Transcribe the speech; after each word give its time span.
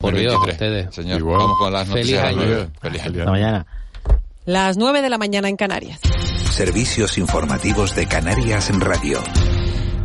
Por 0.00 0.14
Dios, 0.16 0.36
ustedes. 0.46 0.94
Señor, 0.94 1.18
Igual. 1.18 1.38
vamos 1.38 1.58
con 1.58 1.72
las 1.72 1.88
Feliz 1.88 2.12
noticias. 2.12 2.24
año. 2.24 2.40
del 2.40 2.48
día. 2.56 2.68
Feliz 2.80 3.02
año. 3.02 3.18
Hasta 3.18 3.30
mañana. 3.32 3.66
Las 4.46 4.76
9 4.76 5.02
de 5.02 5.10
la 5.10 5.18
mañana 5.18 5.48
en 5.48 5.56
Canarias. 5.56 5.98
Servicios 6.52 7.18
informativos 7.18 7.96
de 7.96 8.06
Canarias 8.06 8.70
en 8.70 8.80
Radio. 8.80 9.20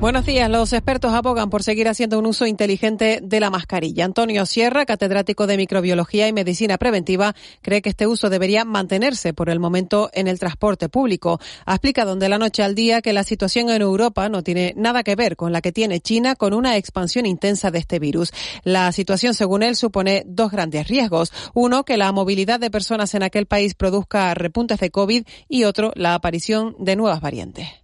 Buenos 0.03 0.25
días. 0.25 0.49
Los 0.49 0.73
expertos 0.73 1.13
abogan 1.13 1.49
por 1.49 1.63
seguir 1.63 1.87
haciendo 1.87 2.19
un 2.19 2.25
uso 2.25 2.45
inteligente 2.45 3.21
de 3.23 3.39
la 3.39 3.49
mascarilla. 3.49 4.03
Antonio 4.03 4.45
Sierra, 4.45 4.85
catedrático 4.85 5.47
de 5.47 5.55
microbiología 5.55 6.27
y 6.27 6.33
medicina 6.33 6.77
preventiva, 6.77 7.33
cree 7.61 7.81
que 7.81 7.87
este 7.87 8.05
uso 8.05 8.29
debería 8.29 8.65
mantenerse 8.65 9.33
por 9.33 9.49
el 9.49 9.61
momento 9.61 10.09
en 10.11 10.27
el 10.27 10.39
transporte 10.39 10.89
público. 10.89 11.39
Ha 11.65 11.75
explicado 11.75 12.17
de 12.17 12.27
la 12.27 12.37
noche 12.37 12.63
al 12.63 12.75
día 12.75 13.01
que 13.01 13.13
la 13.13 13.23
situación 13.23 13.69
en 13.69 13.81
Europa 13.81 14.27
no 14.27 14.43
tiene 14.43 14.73
nada 14.75 15.03
que 15.03 15.15
ver 15.15 15.37
con 15.37 15.53
la 15.53 15.61
que 15.61 15.71
tiene 15.71 16.01
China 16.01 16.35
con 16.35 16.53
una 16.53 16.75
expansión 16.75 17.25
intensa 17.25 17.71
de 17.71 17.79
este 17.79 17.99
virus. 17.99 18.33
La 18.65 18.91
situación, 18.91 19.33
según 19.33 19.63
él, 19.63 19.77
supone 19.77 20.23
dos 20.27 20.51
grandes 20.51 20.89
riesgos. 20.89 21.31
Uno, 21.53 21.85
que 21.85 21.95
la 21.95 22.11
movilidad 22.11 22.59
de 22.59 22.69
personas 22.69 23.15
en 23.15 23.23
aquel 23.23 23.45
país 23.45 23.73
produzca 23.73 24.33
repuntes 24.33 24.81
de 24.81 24.91
COVID 24.91 25.25
y 25.47 25.63
otro, 25.63 25.93
la 25.95 26.13
aparición 26.13 26.75
de 26.77 26.97
nuevas 26.97 27.21
variantes. 27.21 27.82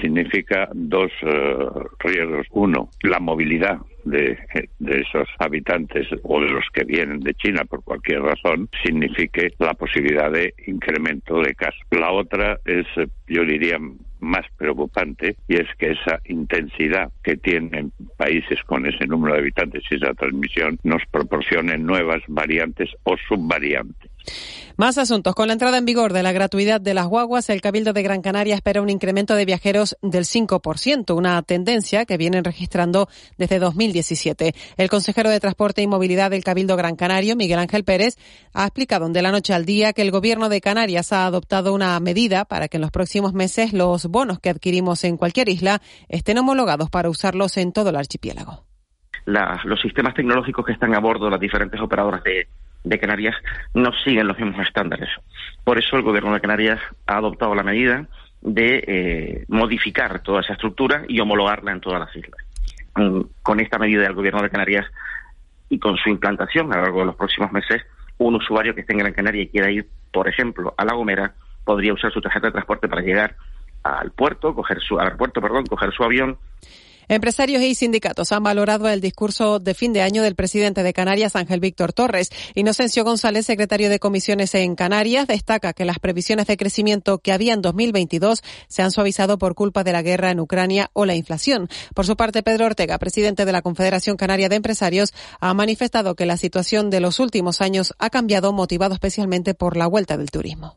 Significa 0.00 0.68
dos 0.72 1.10
eh, 1.22 1.56
riesgos. 2.00 2.46
Uno, 2.50 2.90
la 3.02 3.18
movilidad 3.18 3.78
de, 4.04 4.38
de 4.78 5.00
esos 5.00 5.28
habitantes 5.38 6.06
o 6.22 6.40
de 6.40 6.48
los 6.48 6.64
que 6.72 6.84
vienen 6.84 7.20
de 7.20 7.34
China 7.34 7.64
por 7.64 7.82
cualquier 7.82 8.22
razón 8.22 8.68
signifique 8.84 9.52
la 9.58 9.74
posibilidad 9.74 10.30
de 10.30 10.54
incremento 10.66 11.40
de 11.40 11.54
casos. 11.54 11.80
La 11.90 12.12
otra 12.12 12.58
es, 12.64 12.86
eh, 12.96 13.08
yo 13.26 13.44
diría, 13.44 13.78
más 14.20 14.46
preocupante 14.56 15.36
y 15.48 15.56
es 15.56 15.68
que 15.78 15.92
esa 15.92 16.20
intensidad 16.24 17.10
que 17.22 17.36
tienen 17.36 17.92
países 18.16 18.62
con 18.64 18.86
ese 18.86 19.06
número 19.06 19.34
de 19.34 19.40
habitantes 19.40 19.84
y 19.90 19.96
esa 19.96 20.14
transmisión 20.14 20.78
nos 20.82 21.02
proporcione 21.10 21.78
nuevas 21.78 22.22
variantes 22.28 22.90
o 23.04 23.16
subvariantes. 23.28 24.10
Más 24.76 24.98
asuntos. 24.98 25.34
Con 25.34 25.46
la 25.46 25.54
entrada 25.54 25.78
en 25.78 25.86
vigor 25.86 26.12
de 26.12 26.22
la 26.22 26.32
gratuidad 26.32 26.80
de 26.82 26.92
las 26.92 27.06
guaguas, 27.06 27.48
el 27.48 27.62
Cabildo 27.62 27.92
de 27.94 28.02
Gran 28.02 28.20
Canaria 28.20 28.54
espera 28.54 28.82
un 28.82 28.90
incremento 28.90 29.34
de 29.34 29.46
viajeros 29.46 29.96
del 30.02 30.24
5%, 30.24 31.14
una 31.16 31.40
tendencia 31.42 32.04
que 32.04 32.18
vienen 32.18 32.44
registrando 32.44 33.08
desde 33.38 33.58
2017. 33.58 34.54
El 34.76 34.90
consejero 34.90 35.30
de 35.30 35.40
Transporte 35.40 35.80
y 35.80 35.86
Movilidad 35.86 36.30
del 36.30 36.44
Cabildo 36.44 36.76
Gran 36.76 36.96
Canario, 36.96 37.36
Miguel 37.36 37.58
Ángel 37.58 37.84
Pérez, 37.84 38.16
ha 38.52 38.64
explicado 38.64 39.08
de 39.08 39.22
la 39.22 39.30
noche 39.32 39.54
al 39.54 39.64
día 39.64 39.92
que 39.92 40.02
el 40.02 40.10
Gobierno 40.10 40.48
de 40.48 40.60
Canarias 40.60 41.12
ha 41.12 41.26
adoptado 41.26 41.72
una 41.72 41.98
medida 42.00 42.44
para 42.44 42.68
que 42.68 42.76
en 42.76 42.80
los 42.82 42.90
próximos 42.90 43.32
meses 43.34 43.72
los 43.72 44.06
bonos 44.06 44.40
que 44.40 44.50
adquirimos 44.50 45.04
en 45.04 45.16
cualquier 45.16 45.48
isla 45.48 45.80
estén 46.08 46.38
homologados 46.38 46.90
para 46.90 47.08
usarlos 47.08 47.56
en 47.56 47.72
todo 47.72 47.90
el 47.90 47.96
archipiélago. 47.96 48.64
la- 49.26 49.60
los 49.64 49.80
sistemas 49.80 50.14
tecnológicos 50.14 50.64
que 50.64 50.72
están 50.72 50.94
a 50.94 51.00
bordo 51.00 51.28
las 51.28 51.40
diferentes 51.40 51.80
operadoras 51.80 52.22
de, 52.22 52.46
de 52.84 52.98
Canarias 52.98 53.34
no 53.74 53.92
siguen 54.04 54.28
los 54.28 54.38
mismos 54.38 54.66
estándares. 54.66 55.08
Por 55.64 55.78
eso 55.78 55.96
el 55.96 56.02
Gobierno 56.02 56.32
de 56.32 56.40
Canarias 56.40 56.80
ha 57.06 57.16
adoptado 57.16 57.54
la 57.54 57.62
medida 57.62 58.06
de 58.42 58.84
eh, 58.86 59.44
modificar 59.48 60.20
toda 60.20 60.40
esa 60.40 60.52
estructura 60.52 61.04
y 61.08 61.18
homologarla 61.20 61.72
en 61.72 61.80
todas 61.80 62.00
las 62.00 62.14
islas. 62.14 62.40
Mm, 62.94 63.20
Con 63.42 63.60
esta 63.60 63.78
medida 63.78 64.02
del 64.02 64.14
Gobierno 64.14 64.42
de 64.42 64.50
Canarias 64.50 64.86
y 65.68 65.78
con 65.78 65.96
su 65.96 66.10
implantación 66.10 66.72
a 66.72 66.76
lo 66.76 66.82
largo 66.82 67.00
de 67.00 67.06
los 67.06 67.16
próximos 67.16 67.50
meses, 67.52 67.82
un 68.18 68.36
usuario 68.36 68.74
que 68.74 68.82
esté 68.82 68.92
en 68.92 69.00
Gran 69.00 69.12
Canaria 69.12 69.42
y 69.42 69.48
quiera 69.48 69.70
ir, 69.70 69.86
por 70.12 70.28
ejemplo, 70.28 70.74
a 70.76 70.84
La 70.84 70.94
Gomera, 70.94 71.34
podría 71.64 71.92
usar 71.92 72.12
su 72.12 72.20
tarjeta 72.20 72.46
de 72.46 72.52
transporte 72.52 72.88
para 72.88 73.02
llegar 73.02 73.36
al 73.82 74.10
puerto, 74.12 74.54
coger 74.54 74.80
su, 74.80 74.98
aeropuerto, 74.98 75.40
perdón, 75.40 75.66
coger 75.66 75.92
su 75.92 76.02
avión 76.02 76.38
Empresarios 77.08 77.62
y 77.62 77.76
sindicatos 77.76 78.32
han 78.32 78.42
valorado 78.42 78.88
el 78.88 79.00
discurso 79.00 79.60
de 79.60 79.74
fin 79.74 79.92
de 79.92 80.02
año 80.02 80.24
del 80.24 80.34
presidente 80.34 80.82
de 80.82 80.92
Canarias, 80.92 81.36
Ángel 81.36 81.60
Víctor 81.60 81.92
Torres. 81.92 82.30
Inocencio 82.56 83.04
González, 83.04 83.46
secretario 83.46 83.88
de 83.88 84.00
comisiones 84.00 84.54
en 84.56 84.74
Canarias, 84.74 85.28
destaca 85.28 85.72
que 85.72 85.84
las 85.84 86.00
previsiones 86.00 86.48
de 86.48 86.56
crecimiento 86.56 87.18
que 87.18 87.32
había 87.32 87.54
en 87.54 87.62
2022 87.62 88.42
se 88.66 88.82
han 88.82 88.90
suavizado 88.90 89.38
por 89.38 89.54
culpa 89.54 89.84
de 89.84 89.92
la 89.92 90.02
guerra 90.02 90.32
en 90.32 90.40
Ucrania 90.40 90.90
o 90.94 91.06
la 91.06 91.14
inflación. 91.14 91.68
Por 91.94 92.06
su 92.06 92.16
parte, 92.16 92.42
Pedro 92.42 92.66
Ortega, 92.66 92.98
presidente 92.98 93.44
de 93.44 93.52
la 93.52 93.62
Confederación 93.62 94.16
Canaria 94.16 94.48
de 94.48 94.56
Empresarios, 94.56 95.14
ha 95.40 95.54
manifestado 95.54 96.16
que 96.16 96.26
la 96.26 96.36
situación 96.36 96.90
de 96.90 96.98
los 96.98 97.20
últimos 97.20 97.60
años 97.60 97.94
ha 98.00 98.10
cambiado, 98.10 98.52
motivado 98.52 98.94
especialmente 98.94 99.54
por 99.54 99.76
la 99.76 99.86
vuelta 99.86 100.16
del 100.16 100.30
turismo. 100.30 100.74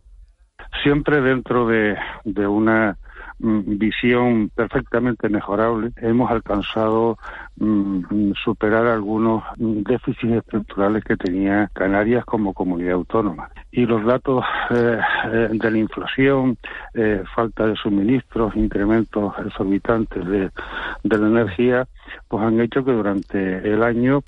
siempre 0.84 1.22
dentro 1.22 1.66
de, 1.68 1.96
de 2.24 2.48
una 2.48 2.98
visión 3.40 4.50
perfectamente 4.54 5.30
mejorable, 5.30 5.92
hemos 5.98 6.30
alcanzado 6.30 7.18
mm, 7.58 8.34
superar 8.44 8.86
algunos 8.88 9.44
mm, 9.58 9.84
déficits 9.84 10.34
estructurales 10.34 11.04
que 11.04 11.16
tenía 11.16 11.70
Canarias 11.74 12.26
como 12.26 12.54
comunidad 12.54 12.94
autónoma. 12.94 13.50
Y 13.72 13.86
los 13.86 14.06
datos 14.06 14.44
eh, 14.72 15.00
eh, 15.32 15.50
de 15.52 15.72
la 15.72 15.78
inflación, 15.78 16.58
eh, 16.94 17.24
falta 17.36 17.68
de 17.68 17.76
suministros, 17.76 18.56
incrementos 18.56 19.34
exorbitantes 19.46 20.26
de, 20.26 20.52
de 21.04 21.18
la 21.18 21.28
energía, 21.28 21.88
pues 22.28 22.44
han 22.44 22.60
hecho 22.60 22.84
que 22.84 22.92
durante 22.92 23.58
el 23.58 23.84
año 23.84 24.22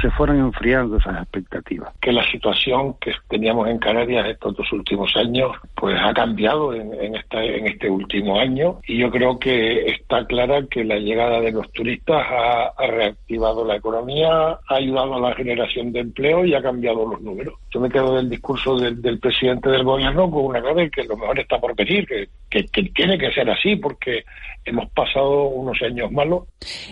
se 0.00 0.10
fueran 0.10 0.38
enfriando 0.38 0.96
esas 0.96 1.22
expectativas. 1.22 1.92
que 2.00 2.12
la 2.12 2.28
situación 2.30 2.94
que 3.00 3.12
teníamos 3.28 3.68
en 3.68 3.78
Canarias 3.78 4.28
estos 4.28 4.56
dos 4.56 4.72
últimos 4.72 5.14
años 5.16 5.52
pues 5.74 5.96
ha 6.00 6.12
cambiado 6.12 6.74
en, 6.74 6.92
en, 6.94 7.16
esta, 7.16 7.42
en 7.42 7.66
este 7.66 7.90
último 7.90 8.38
año 8.38 8.80
y 8.86 8.98
yo 8.98 9.10
creo 9.10 9.38
que 9.38 9.90
está 9.90 10.26
clara 10.26 10.62
que 10.70 10.84
la 10.84 10.96
llegada 10.96 11.40
de 11.40 11.52
los 11.52 11.70
turistas 11.72 12.24
ha, 12.28 12.72
ha 12.76 12.86
reactivado 12.86 13.64
la 13.64 13.76
economía, 13.76 14.30
ha 14.68 14.74
ayudado 14.74 15.14
a 15.14 15.20
la 15.20 15.34
generación 15.34 15.92
de 15.92 16.00
empleo 16.00 16.44
y 16.44 16.54
ha 16.54 16.62
cambiado 16.62 17.06
los 17.06 17.20
números. 17.20 17.54
Yo 17.72 17.80
me 17.80 17.88
quedo 17.88 18.16
del 18.16 18.28
discurso 18.28 18.76
del, 18.76 19.00
del 19.00 19.18
presidente 19.18 19.70
del 19.70 19.84
gobierno 19.84 20.30
con 20.30 20.46
una 20.46 20.60
clave 20.60 20.90
que 20.90 21.04
lo 21.04 21.16
mejor 21.16 21.38
está 21.38 21.58
por 21.58 21.74
venir, 21.74 22.06
que, 22.06 22.28
que, 22.48 22.64
que 22.66 22.82
tiene 22.94 23.18
que 23.18 23.32
ser 23.32 23.48
así 23.50 23.76
porque 23.76 24.24
hemos 24.64 24.90
pasado 24.90 25.44
unos 25.44 25.80
años 25.82 26.10
malos 26.12 26.44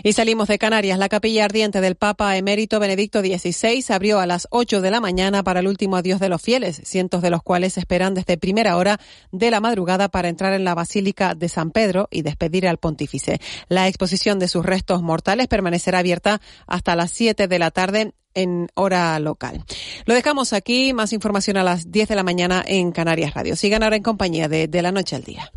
Y 0.03 0.13
salimos 0.13 0.47
de 0.47 0.57
Canarias. 0.57 0.97
La 0.97 1.09
capilla 1.09 1.45
ardiente 1.45 1.81
del 1.81 1.95
Papa 1.95 2.35
emérito 2.35 2.79
Benedicto 2.79 2.88
XVI 3.21 3.83
abrió 3.89 4.19
a 4.19 4.25
las 4.25 4.47
8 4.51 4.81
de 4.81 4.91
la 4.91 4.99
mañana 4.99 5.43
para 5.43 5.59
el 5.59 5.67
último 5.67 5.97
adiós 5.97 6.19
de 6.19 6.29
los 6.29 6.41
fieles, 6.41 6.81
cientos 6.85 7.21
de 7.21 7.29
los 7.29 7.43
cuales 7.43 7.77
esperan 7.77 8.13
desde 8.13 8.37
primera 8.37 8.77
hora 8.77 8.99
de 9.31 9.51
la 9.51 9.59
madrugada 9.59 10.09
para 10.09 10.29
entrar 10.29 10.53
en 10.53 10.63
la 10.63 10.75
Basílica 10.75 11.35
de 11.35 11.49
San 11.49 11.71
Pedro 11.71 12.07
y 12.11 12.21
despedir 12.21 12.67
al 12.67 12.77
pontífice. 12.77 13.39
La 13.67 13.87
exposición 13.87 14.39
de 14.39 14.47
sus 14.47 14.65
restos 14.65 15.01
mortales 15.01 15.47
permanecerá 15.47 15.99
abierta 15.99 16.41
hasta 16.67 16.95
las 16.95 17.11
7 17.11 17.47
de 17.47 17.59
la 17.59 17.71
tarde 17.71 18.13
en 18.33 18.67
hora 18.75 19.19
local. 19.19 19.63
Lo 20.05 20.13
dejamos 20.13 20.53
aquí. 20.53 20.93
Más 20.93 21.13
información 21.13 21.57
a 21.57 21.63
las 21.63 21.91
10 21.91 22.09
de 22.09 22.15
la 22.15 22.23
mañana 22.23 22.63
en 22.65 22.91
Canarias 22.91 23.33
Radio. 23.33 23.55
Sigan 23.55 23.83
ahora 23.83 23.95
en 23.95 24.03
compañía 24.03 24.47
de 24.47 24.67
De 24.67 24.81
la 24.81 24.91
Noche 24.91 25.15
al 25.15 25.23
Día. 25.23 25.51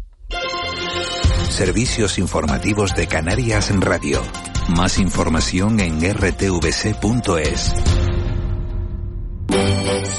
Servicios 1.51 2.19
informativos 2.19 2.95
de 2.95 3.07
Canarias 3.07 3.71
Radio. 3.81 4.23
Más 4.69 4.99
información 4.99 5.81
en 5.81 6.01
rtvc.es. 6.01 7.75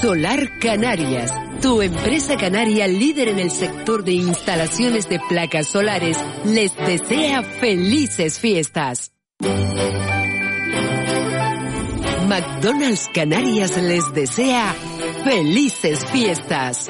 Solar 0.02 0.60
Canarias, 0.60 1.32
tu 1.62 1.82
empresa 1.82 2.36
canaria 2.38 2.88
líder 2.88 3.30
en 3.30 3.40
el 3.40 3.52
sector 3.52 4.04
de 4.04 4.12
instalaciones 4.14 5.08
de 5.10 5.20
placas 5.30 5.68
solares, 5.68 6.18
les 6.46 6.76
desea 6.76 7.42
felices 7.42 8.40
fiestas. 8.40 9.14
McDonald's 12.28 13.10
Canarias 13.14 13.78
les 13.82 14.14
desea 14.14 14.76
felices 15.24 16.06
fiestas. 16.06 16.90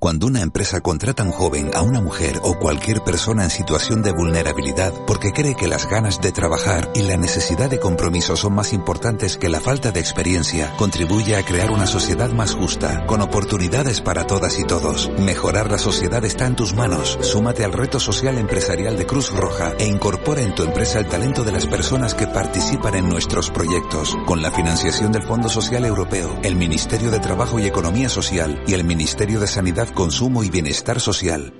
Cuando 0.00 0.28
una 0.28 0.40
empresa 0.40 0.80
contrata 0.80 1.22
a 1.22 1.26
un 1.26 1.32
joven, 1.32 1.72
a 1.74 1.82
una 1.82 2.00
mujer 2.00 2.40
o 2.42 2.58
cualquier 2.58 3.02
persona 3.02 3.44
en 3.44 3.50
situación 3.50 4.00
de 4.00 4.12
vulnerabilidad 4.12 4.94
porque 5.06 5.30
cree 5.30 5.54
que 5.54 5.68
las 5.68 5.90
ganas 5.90 6.22
de 6.22 6.32
trabajar 6.32 6.88
y 6.94 7.02
la 7.02 7.18
necesidad 7.18 7.68
de 7.68 7.78
compromiso 7.78 8.34
son 8.34 8.54
más 8.54 8.72
importantes 8.72 9.36
que 9.36 9.50
la 9.50 9.60
falta 9.60 9.92
de 9.92 10.00
experiencia, 10.00 10.74
contribuye 10.78 11.36
a 11.36 11.42
crear 11.42 11.70
una 11.70 11.86
sociedad 11.86 12.30
más 12.30 12.54
justa, 12.54 13.04
con 13.04 13.20
oportunidades 13.20 14.00
para 14.00 14.26
todas 14.26 14.58
y 14.58 14.64
todos. 14.64 15.10
Mejorar 15.18 15.70
la 15.70 15.76
sociedad 15.76 16.24
está 16.24 16.46
en 16.46 16.56
tus 16.56 16.72
manos. 16.72 17.18
Súmate 17.20 17.62
al 17.62 17.74
reto 17.74 18.00
social 18.00 18.38
empresarial 18.38 18.96
de 18.96 19.04
Cruz 19.04 19.30
Roja 19.30 19.74
e 19.78 19.84
incorpora 19.84 20.40
en 20.40 20.54
tu 20.54 20.62
empresa 20.62 20.98
el 20.98 21.08
talento 21.08 21.44
de 21.44 21.52
las 21.52 21.66
personas 21.66 22.14
que 22.14 22.26
participan 22.26 22.94
en 22.94 23.06
nuestros 23.06 23.50
proyectos, 23.50 24.16
con 24.24 24.40
la 24.40 24.50
financiación 24.50 25.12
del 25.12 25.24
Fondo 25.24 25.50
Social 25.50 25.84
Europeo, 25.84 26.38
el 26.42 26.56
Ministerio 26.56 27.10
de 27.10 27.20
Trabajo 27.20 27.58
y 27.58 27.66
Economía 27.66 28.08
Social 28.08 28.64
y 28.66 28.72
el 28.72 28.84
Ministerio 28.84 29.38
de 29.40 29.46
Sanidad 29.46 29.89
Consumo 29.92 30.42
y 30.44 30.50
Bienestar 30.50 31.00
Social. 31.00 31.52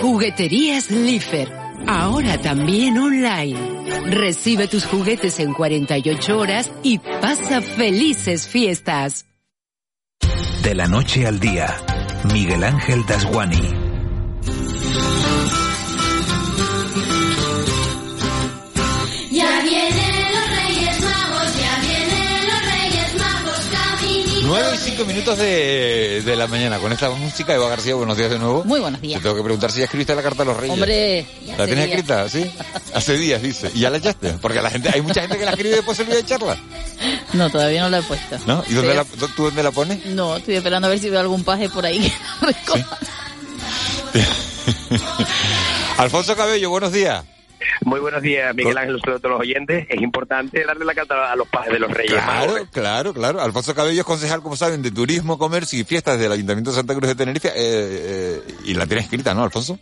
Jugueterías 0.00 0.90
Lifer. 0.90 1.52
Ahora 1.86 2.40
también 2.40 2.98
online. 2.98 3.58
Recibe 4.06 4.68
tus 4.68 4.84
juguetes 4.86 5.40
en 5.40 5.52
48 5.52 6.38
horas 6.38 6.70
y 6.82 6.98
pasa 6.98 7.60
felices 7.60 8.46
fiestas. 8.46 9.26
De 10.62 10.74
la 10.74 10.86
noche 10.88 11.26
al 11.26 11.40
día, 11.40 11.74
Miguel 12.32 12.64
Ángel 12.64 13.04
Dasguani. 13.06 13.84
9 24.46 24.72
y 24.74 24.78
5 24.90 25.04
minutos 25.06 25.38
de, 25.38 26.20
de 26.22 26.36
la 26.36 26.46
mañana 26.46 26.78
con 26.78 26.92
esta 26.92 27.08
música. 27.10 27.54
Eva 27.54 27.66
García, 27.70 27.94
buenos 27.94 28.14
días 28.16 28.28
de 28.30 28.38
nuevo. 28.38 28.62
Muy 28.64 28.78
buenos 28.78 29.00
días. 29.00 29.18
Te 29.18 29.22
tengo 29.22 29.36
que 29.36 29.42
preguntar 29.42 29.72
si 29.72 29.78
ya 29.78 29.84
escribiste 29.84 30.14
la 30.14 30.22
carta 30.22 30.42
a 30.42 30.46
los 30.46 30.56
reyes. 30.56 30.74
Hombre, 30.74 31.26
ya 31.46 31.56
¿La 31.56 31.64
tienes 31.66 31.88
escrita? 31.88 32.28
¿Sí? 32.28 32.50
Hace 32.92 33.16
días, 33.16 33.40
dice. 33.40 33.70
¿Y 33.74 33.80
ya 33.80 33.90
la 33.90 33.96
echaste? 33.96 34.34
Porque 34.42 34.60
la 34.60 34.70
gente, 34.70 34.90
hay 34.92 35.00
mucha 35.00 35.22
gente 35.22 35.38
que 35.38 35.44
la 35.46 35.52
escribe 35.52 35.70
y 35.70 35.76
después 35.76 35.96
se 35.96 36.02
olvida 36.02 36.16
de 36.16 36.20
echarla. 36.22 36.58
No, 37.32 37.48
todavía 37.48 37.82
no 37.82 37.88
la 37.88 37.98
he 37.98 38.02
puesto. 38.02 38.36
¿No? 38.46 38.62
¿Y 38.68 38.74
dónde 38.74 38.94
la, 38.94 39.04
tú 39.04 39.44
dónde 39.44 39.62
la 39.62 39.70
pones? 39.70 40.04
No, 40.06 40.36
estoy 40.36 40.56
esperando 40.56 40.88
a 40.88 40.90
ver 40.90 40.98
si 40.98 41.08
veo 41.08 41.20
algún 41.20 41.42
paje 41.42 41.70
por 41.70 41.86
ahí. 41.86 42.00
que 42.00 42.12
la 42.46 42.52
recoja. 42.52 42.98
Alfonso 45.96 46.36
Cabello, 46.36 46.68
buenos 46.68 46.92
días. 46.92 47.24
Muy 47.84 48.00
buenos 48.00 48.22
días, 48.22 48.54
Miguel 48.54 48.76
Ángel, 48.78 49.00
todos 49.02 49.22
los 49.22 49.40
oyentes. 49.40 49.86
Es 49.88 50.00
importante 50.00 50.64
darle 50.64 50.84
la 50.84 50.94
carta 50.94 51.30
a 51.32 51.36
los 51.36 51.48
padres 51.48 51.74
de 51.74 51.78
los 51.80 51.90
Reyes. 51.90 52.12
Claro, 52.14 52.54
claro, 52.72 53.12
claro. 53.14 53.40
Alfonso 53.40 53.74
Cabello 53.74 54.00
es 54.00 54.06
concejal, 54.06 54.42
como 54.42 54.56
saben, 54.56 54.82
de 54.82 54.90
Turismo, 54.90 55.38
Comercio 55.38 55.78
y 55.80 55.84
Fiestas 55.84 56.18
del 56.18 56.32
Ayuntamiento 56.32 56.70
de 56.70 56.76
Santa 56.76 56.94
Cruz 56.94 57.08
de 57.08 57.14
Tenerife. 57.14 57.48
eh, 57.48 57.52
eh, 57.56 58.42
y 58.64 58.74
la 58.74 58.86
tienes 58.86 59.04
escrita, 59.04 59.34
¿no, 59.34 59.44
Alfonso? 59.44 59.78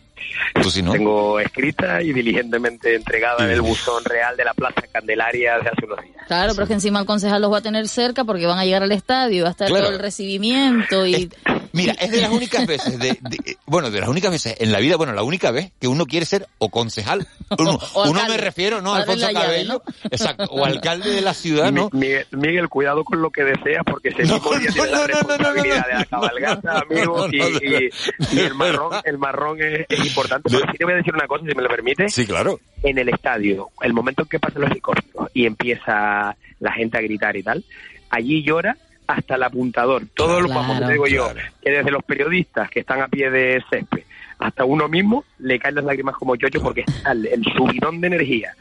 Tú 0.61 0.69
sí, 0.69 0.81
¿no? 0.81 0.91
Tengo 0.93 1.39
escrita 1.39 2.01
y 2.01 2.13
diligentemente 2.13 2.95
entregada 2.95 3.43
en 3.45 3.51
el 3.51 3.61
buzón 3.61 4.03
real 4.05 4.35
de 4.37 4.45
la 4.45 4.53
Plaza 4.53 4.81
Candelaria 4.91 5.53
de 5.59 5.69
hace 5.69 5.85
unos 5.85 6.01
días. 6.01 6.15
Claro, 6.27 6.53
pero 6.53 6.63
es 6.63 6.67
que 6.69 6.73
encima 6.75 6.99
el 6.99 7.05
concejal 7.05 7.41
los 7.41 7.51
va 7.51 7.57
a 7.57 7.61
tener 7.61 7.87
cerca 7.87 8.23
porque 8.23 8.45
van 8.45 8.57
a 8.59 8.65
llegar 8.65 8.83
al 8.83 8.91
estadio, 8.91 9.43
va 9.43 9.49
a 9.49 9.51
estar 9.51 9.67
Claro. 9.67 9.85
todo 9.85 9.93
el 9.95 9.99
recibimiento 10.01 11.05
y... 11.05 11.29
Mira, 11.73 11.93
es 11.93 12.11
de 12.11 12.21
las 12.21 12.29
únicas 12.29 12.65
veces, 12.67 12.99
de, 12.99 13.17
de- 13.19 13.57
bueno, 13.65 13.89
de 13.89 13.99
las 13.99 14.07
únicas 14.07 14.31
veces 14.31 14.55
en 14.59 14.71
la 14.71 14.79
vida, 14.79 14.95
bueno, 14.95 15.11
la 15.13 15.23
única 15.23 15.49
vez 15.51 15.71
que 15.81 15.87
uno 15.87 16.05
quiere 16.05 16.25
ser 16.25 16.47
o 16.59 16.69
concejal, 16.69 17.27
uno, 17.57 17.79
O 17.93 18.01
uno 18.03 18.11
alcalde. 18.19 18.29
me 18.29 18.37
refiero, 18.37 18.81
¿no? 18.81 18.93
Alfonso 18.93 19.31
llave, 19.31 19.45
Cabello, 19.45 19.83
exacto, 20.11 20.43
o 20.51 20.63
alcalde 20.65 21.09
de 21.09 21.21
la 21.21 21.33
ciudad, 21.33 21.71
¿no? 21.71 21.89
Miguel, 21.91 22.27
Miguel, 22.31 22.69
cuidado 22.69 23.03
con 23.03 23.21
lo 23.21 23.31
que 23.31 23.43
deseas 23.43 23.83
porque 23.85 24.09
ese 24.09 24.21
mismo 24.31 24.53
día 24.57 24.69
tiene 24.71 24.91
la 24.91 25.07
responsabilidad 25.07 25.87
de 25.87 25.93
la 25.95 26.05
cabalgata, 26.05 26.79
amigo, 26.79 27.27
y, 27.31 27.41
y- 27.41 27.89
y 28.31 28.39
el 28.39 28.53
marrón, 28.53 28.91
el 29.03 29.17
marrón 29.17 29.59
es, 29.61 29.85
es 29.89 30.05
importante. 30.05 30.49
Pero 30.51 30.71
sí 30.71 30.77
te 30.77 30.83
voy 30.85 30.93
a 30.93 30.97
decir 30.97 31.13
una 31.13 31.27
cosa, 31.27 31.43
si 31.49 31.55
me 31.55 31.63
lo 31.63 31.69
permite. 31.69 32.07
Sí, 32.09 32.25
claro. 32.27 32.59
En 32.83 32.97
el 32.99 33.09
estadio, 33.09 33.69
el 33.81 33.93
momento 33.93 34.21
en 34.21 34.27
que 34.29 34.39
pasan 34.39 34.61
los 34.61 34.71
helicópteros 34.71 35.29
y 35.33 35.45
empieza 35.47 36.35
la 36.59 36.71
gente 36.73 36.97
a 36.97 37.01
gritar 37.01 37.35
y 37.35 37.41
tal, 37.43 37.63
allí 38.09 38.43
llora 38.43 38.77
hasta 39.07 39.35
el 39.35 39.43
apuntador. 39.43 40.03
Todos 40.13 40.41
los 40.41 40.51
Claro, 40.51 40.67
vamos, 40.67 40.87
te 40.87 40.91
digo 40.93 41.07
yo, 41.07 41.29
que 41.61 41.71
desde 41.71 41.91
los 41.91 42.03
periodistas 42.03 42.69
que 42.69 42.79
están 42.81 43.01
a 43.01 43.07
pie 43.07 43.29
de 43.29 43.63
césped 43.69 44.03
hasta 44.39 44.65
uno 44.65 44.87
mismo 44.89 45.23
le 45.39 45.57
caen 45.59 45.75
las 45.75 45.83
lágrimas 45.85 46.15
como 46.15 46.35
chocho 46.35 46.61
porque 46.61 46.81
está 46.87 47.11
el, 47.13 47.25
el 47.27 47.43
subidón 47.55 48.01
de 48.01 48.07
energía 48.07 48.53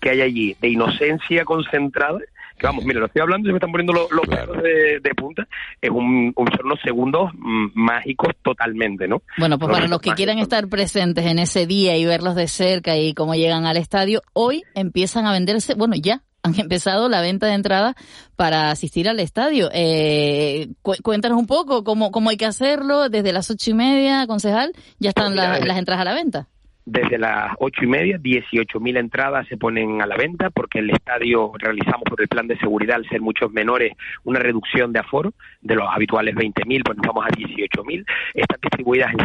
que 0.00 0.10
hay 0.10 0.22
allí, 0.22 0.56
de 0.60 0.68
inocencia 0.68 1.44
concentrada, 1.44 2.18
que 2.58 2.66
vamos, 2.66 2.84
mira, 2.84 3.00
lo 3.00 3.06
estoy 3.06 3.20
hablando 3.22 3.46
y 3.46 3.50
se 3.50 3.52
me 3.52 3.58
están 3.58 3.70
poniendo 3.70 3.92
los, 3.92 4.10
los 4.10 4.26
pelos 4.26 4.62
de, 4.62 4.98
de 5.00 5.14
punta, 5.14 5.46
es 5.80 5.90
un, 5.90 6.32
un- 6.34 6.46
son 6.56 6.64
unos 6.66 6.80
segundos 6.80 7.30
mm, 7.34 7.66
mágicos 7.74 8.34
totalmente, 8.42 9.06
¿no? 9.06 9.22
Bueno, 9.38 9.58
pues 9.58 9.70
para 9.70 9.86
los 9.88 10.00
que 10.00 10.08
mágicos. 10.10 10.16
quieran 10.16 10.38
estar 10.38 10.68
presentes 10.68 11.26
en 11.26 11.38
ese 11.38 11.66
día 11.66 11.96
y 11.98 12.06
verlos 12.06 12.34
de 12.34 12.48
cerca 12.48 12.96
y 12.96 13.12
cómo 13.14 13.34
llegan 13.34 13.66
al 13.66 13.76
estadio, 13.76 14.22
hoy 14.32 14.62
empiezan 14.74 15.26
a 15.26 15.32
venderse, 15.32 15.74
bueno, 15.74 15.94
ya 16.00 16.22
han 16.42 16.58
empezado 16.58 17.08
la 17.08 17.20
venta 17.20 17.46
de 17.46 17.54
entradas 17.54 17.94
para 18.36 18.70
asistir 18.70 19.08
al 19.08 19.20
estadio. 19.20 19.68
Eh, 19.72 20.68
cu- 20.82 20.96
cuéntanos 21.02 21.38
un 21.38 21.46
poco 21.46 21.84
cómo, 21.84 22.10
cómo 22.10 22.30
hay 22.30 22.36
que 22.36 22.46
hacerlo 22.46 23.08
desde 23.08 23.32
las 23.32 23.50
ocho 23.50 23.70
y 23.70 23.74
media, 23.74 24.26
concejal, 24.26 24.72
ya 24.98 25.10
están 25.10 25.36
la- 25.36 25.60
las 25.60 25.78
entradas 25.78 26.02
a 26.02 26.04
la 26.04 26.14
venta. 26.14 26.46
Desde 26.86 27.18
las 27.18 27.52
ocho 27.60 27.84
y 27.84 27.86
media, 27.86 28.16
18.000 28.18 28.96
entradas 28.96 29.46
se 29.48 29.56
ponen 29.58 30.00
a 30.02 30.06
la 30.06 30.16
venta 30.16 30.50
porque 30.50 30.78
el 30.80 30.90
estadio 30.90 31.52
realizamos 31.56 32.02
por 32.08 32.20
el 32.20 32.26
plan 32.26 32.48
de 32.48 32.58
seguridad, 32.58 32.96
al 32.96 33.08
ser 33.08 33.20
muchos 33.20 33.52
menores, 33.52 33.92
una 34.24 34.40
reducción 34.40 34.92
de 34.92 34.98
aforo 34.98 35.32
de 35.60 35.74
los 35.76 35.86
habituales 35.88 36.34
20.000, 36.34 36.82
pues 36.82 36.96
nos 36.96 37.06
vamos 37.06 37.26
a 37.26 37.28
18.000. 37.36 38.04
Están 38.34 38.58
distribuidas 38.62 39.12
en 39.12 39.18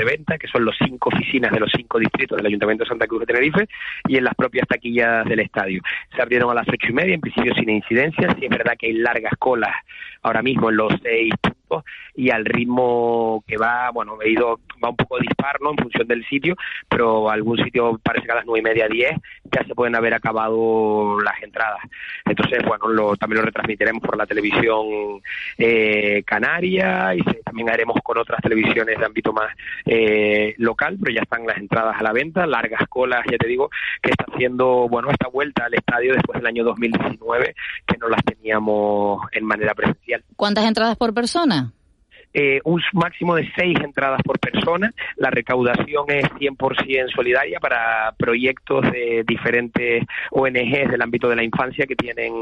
de 0.00 0.16
venta, 0.16 0.38
que 0.38 0.48
son 0.48 0.64
los 0.64 0.76
cinco 0.78 1.10
oficinas 1.12 1.52
de 1.52 1.60
los 1.60 1.70
cinco 1.76 1.98
distritos 1.98 2.36
del 2.36 2.46
Ayuntamiento 2.46 2.84
de 2.84 2.88
Santa 2.88 3.06
Cruz 3.06 3.20
de 3.20 3.26
Tenerife 3.26 3.68
y 4.08 4.16
en 4.16 4.24
las 4.24 4.34
propias 4.34 4.66
taquillas 4.66 5.24
del 5.26 5.40
estadio. 5.40 5.82
Se 6.14 6.22
abrieron 6.22 6.50
a 6.50 6.54
las 6.54 6.68
ocho 6.68 6.88
y 6.88 6.92
media, 6.92 7.14
en 7.14 7.20
principio 7.20 7.54
sin 7.54 7.68
incidencias. 7.68 8.34
Sí 8.38 8.46
es 8.46 8.50
verdad 8.50 8.74
que 8.78 8.86
hay 8.86 8.94
largas 8.94 9.34
colas 9.38 9.74
ahora 10.22 10.42
mismo 10.42 10.70
en 10.70 10.76
los 10.76 10.92
seis 11.02 11.32
y 12.14 12.30
al 12.30 12.44
ritmo 12.44 13.42
que 13.46 13.56
va, 13.56 13.90
bueno, 13.90 14.18
he 14.22 14.30
ido, 14.30 14.60
va 14.82 14.90
un 14.90 14.96
poco 14.96 15.18
dispar, 15.18 15.60
¿no? 15.60 15.70
En 15.70 15.76
función 15.78 16.06
del 16.06 16.24
sitio, 16.26 16.56
pero 16.88 17.30
algún 17.30 17.56
sitio 17.58 17.98
parece 18.02 18.26
que 18.26 18.32
a 18.32 18.36
las 18.36 18.46
nueve 18.46 18.60
y 18.60 18.62
media, 18.62 18.88
diez, 18.88 19.12
ya 19.44 19.64
se 19.64 19.74
pueden 19.74 19.96
haber 19.96 20.14
acabado 20.14 21.18
las 21.20 21.42
entradas. 21.42 21.80
Entonces, 22.24 22.62
bueno, 22.66 22.88
lo, 22.88 23.16
también 23.16 23.40
lo 23.40 23.46
retransmitiremos 23.46 24.02
por 24.02 24.16
la 24.16 24.26
televisión 24.26 25.20
eh, 25.58 26.22
canaria 26.26 27.14
y 27.14 27.20
se- 27.22 27.42
también 27.44 27.70
haremos 27.70 27.96
con 28.02 28.18
otras 28.18 28.40
televisiones 28.42 28.98
de 28.98 29.04
ámbito 29.04 29.32
más 29.32 29.50
eh, 29.86 30.54
local, 30.58 30.96
pero 31.02 31.14
ya 31.14 31.22
están 31.22 31.46
las 31.46 31.58
entradas 31.58 31.96
a 31.98 32.02
la 32.02 32.12
venta, 32.12 32.46
largas 32.46 32.86
colas, 32.88 33.24
ya 33.30 33.38
te 33.38 33.46
digo, 33.48 33.70
que 34.02 34.10
está 34.10 34.24
haciendo, 34.32 34.88
bueno, 34.88 35.10
esta 35.10 35.28
vuelta 35.28 35.64
al 35.64 35.74
estadio 35.74 36.12
después 36.14 36.38
del 36.38 36.46
año 36.46 36.64
2019, 36.64 37.44
que 37.46 37.52
no 38.00 38.08
las 38.08 38.24
teníamos 38.24 39.20
en 39.32 39.44
manera 39.44 39.74
presencial. 39.74 40.22
¿Cuántas 40.36 40.64
entradas 40.66 40.96
por 40.96 41.12
persona? 41.14 41.72
Eh, 42.32 42.60
un 42.62 42.80
máximo 42.92 43.34
de 43.34 43.50
seis 43.56 43.76
entradas 43.82 44.20
por 44.22 44.38
persona. 44.38 44.92
La 45.16 45.30
recaudación 45.30 46.04
es 46.10 46.24
100% 46.38 47.12
solidaria 47.12 47.58
para 47.58 48.14
proyectos 48.16 48.82
de 48.82 49.24
diferentes 49.26 50.04
ONGs 50.30 50.90
del 50.92 51.02
ámbito 51.02 51.28
de 51.28 51.34
la 51.34 51.42
infancia 51.42 51.86
que 51.86 51.96
tienen 51.96 52.32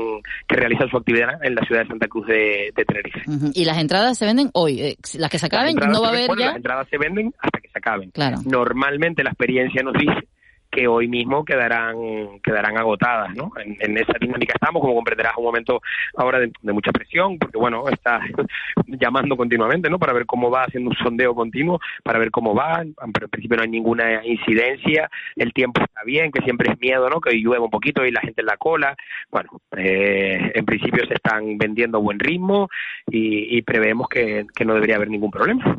que 0.46 0.56
realizar 0.56 0.90
su 0.90 0.98
actividad 0.98 1.42
en 1.42 1.54
la 1.54 1.62
ciudad 1.62 1.82
de 1.84 1.88
Santa 1.88 2.06
Cruz 2.06 2.26
de, 2.26 2.70
de 2.76 2.84
Tenerife. 2.84 3.22
Y 3.54 3.64
las 3.64 3.78
entradas 3.78 4.18
se 4.18 4.26
venden 4.26 4.50
hoy. 4.52 4.78
eh, 4.82 4.96
las 5.14 5.30
que 5.30 5.38
se 5.38 5.46
acaben, 5.46 5.74
Las 5.76 5.88
no 5.88 6.02
va 6.02 6.08
a 6.08 6.10
haber 6.10 6.26
bueno, 6.26 6.40
ya. 6.40 6.46
Las 6.48 6.56
entradas 6.56 6.86
se 6.90 6.98
venden 6.98 7.32
hasta 7.38 7.58
que 7.58 7.68
se 7.68 7.78
acaben. 7.78 8.10
Claro. 8.10 8.36
Normalmente 8.44 9.24
la 9.24 9.30
experiencia 9.30 9.82
nos 9.82 9.94
dice 9.94 10.28
que 10.78 10.86
hoy 10.86 11.08
mismo 11.08 11.44
quedarán 11.44 11.96
quedarán 12.40 12.78
agotadas, 12.78 13.34
¿no? 13.34 13.50
En, 13.80 13.98
esa 13.98 14.12
dinámica 14.20 14.54
estamos, 14.54 14.80
como 14.80 14.94
comprenderás, 14.94 15.32
un 15.36 15.44
momento 15.44 15.80
ahora 16.16 16.38
de, 16.38 16.52
mucha 16.72 16.92
presión, 16.92 17.36
porque 17.36 17.58
bueno, 17.58 17.88
está 17.88 18.20
llamando 18.86 19.36
continuamente, 19.36 19.90
¿no? 19.90 19.98
Para 19.98 20.12
ver 20.12 20.24
cómo 20.24 20.50
va, 20.50 20.62
haciendo 20.62 20.90
un 20.90 20.96
sondeo 20.96 21.34
continuo, 21.34 21.80
para 22.04 22.20
ver 22.20 22.30
cómo 22.30 22.54
va, 22.54 22.84
pero 23.12 23.26
en 23.26 23.30
principio 23.30 23.56
no 23.56 23.64
hay 23.64 23.70
ninguna 23.70 24.24
incidencia, 24.24 25.10
el 25.34 25.52
tiempo 25.52 25.80
está 25.82 26.02
bien, 26.04 26.30
que 26.30 26.42
siempre 26.42 26.70
es 26.70 26.78
miedo, 26.78 27.10
¿no? 27.10 27.20
Que 27.20 27.30
hoy 27.30 27.42
llueve 27.42 27.64
un 27.64 27.70
poquito 27.70 28.04
y 28.04 28.12
la 28.12 28.20
gente 28.20 28.42
en 28.42 28.46
la 28.46 28.56
cola, 28.56 28.96
bueno, 29.32 29.50
eh, 29.76 30.52
en 30.54 30.64
principio 30.64 31.04
se 31.08 31.14
están 31.14 31.58
vendiendo 31.58 31.98
a 31.98 32.00
buen 32.00 32.20
ritmo 32.20 32.68
y, 33.10 33.58
y 33.58 33.62
preveemos 33.62 34.08
que, 34.08 34.46
que 34.54 34.64
no 34.64 34.74
debería 34.74 34.94
haber 34.94 35.10
ningún 35.10 35.32
problema. 35.32 35.76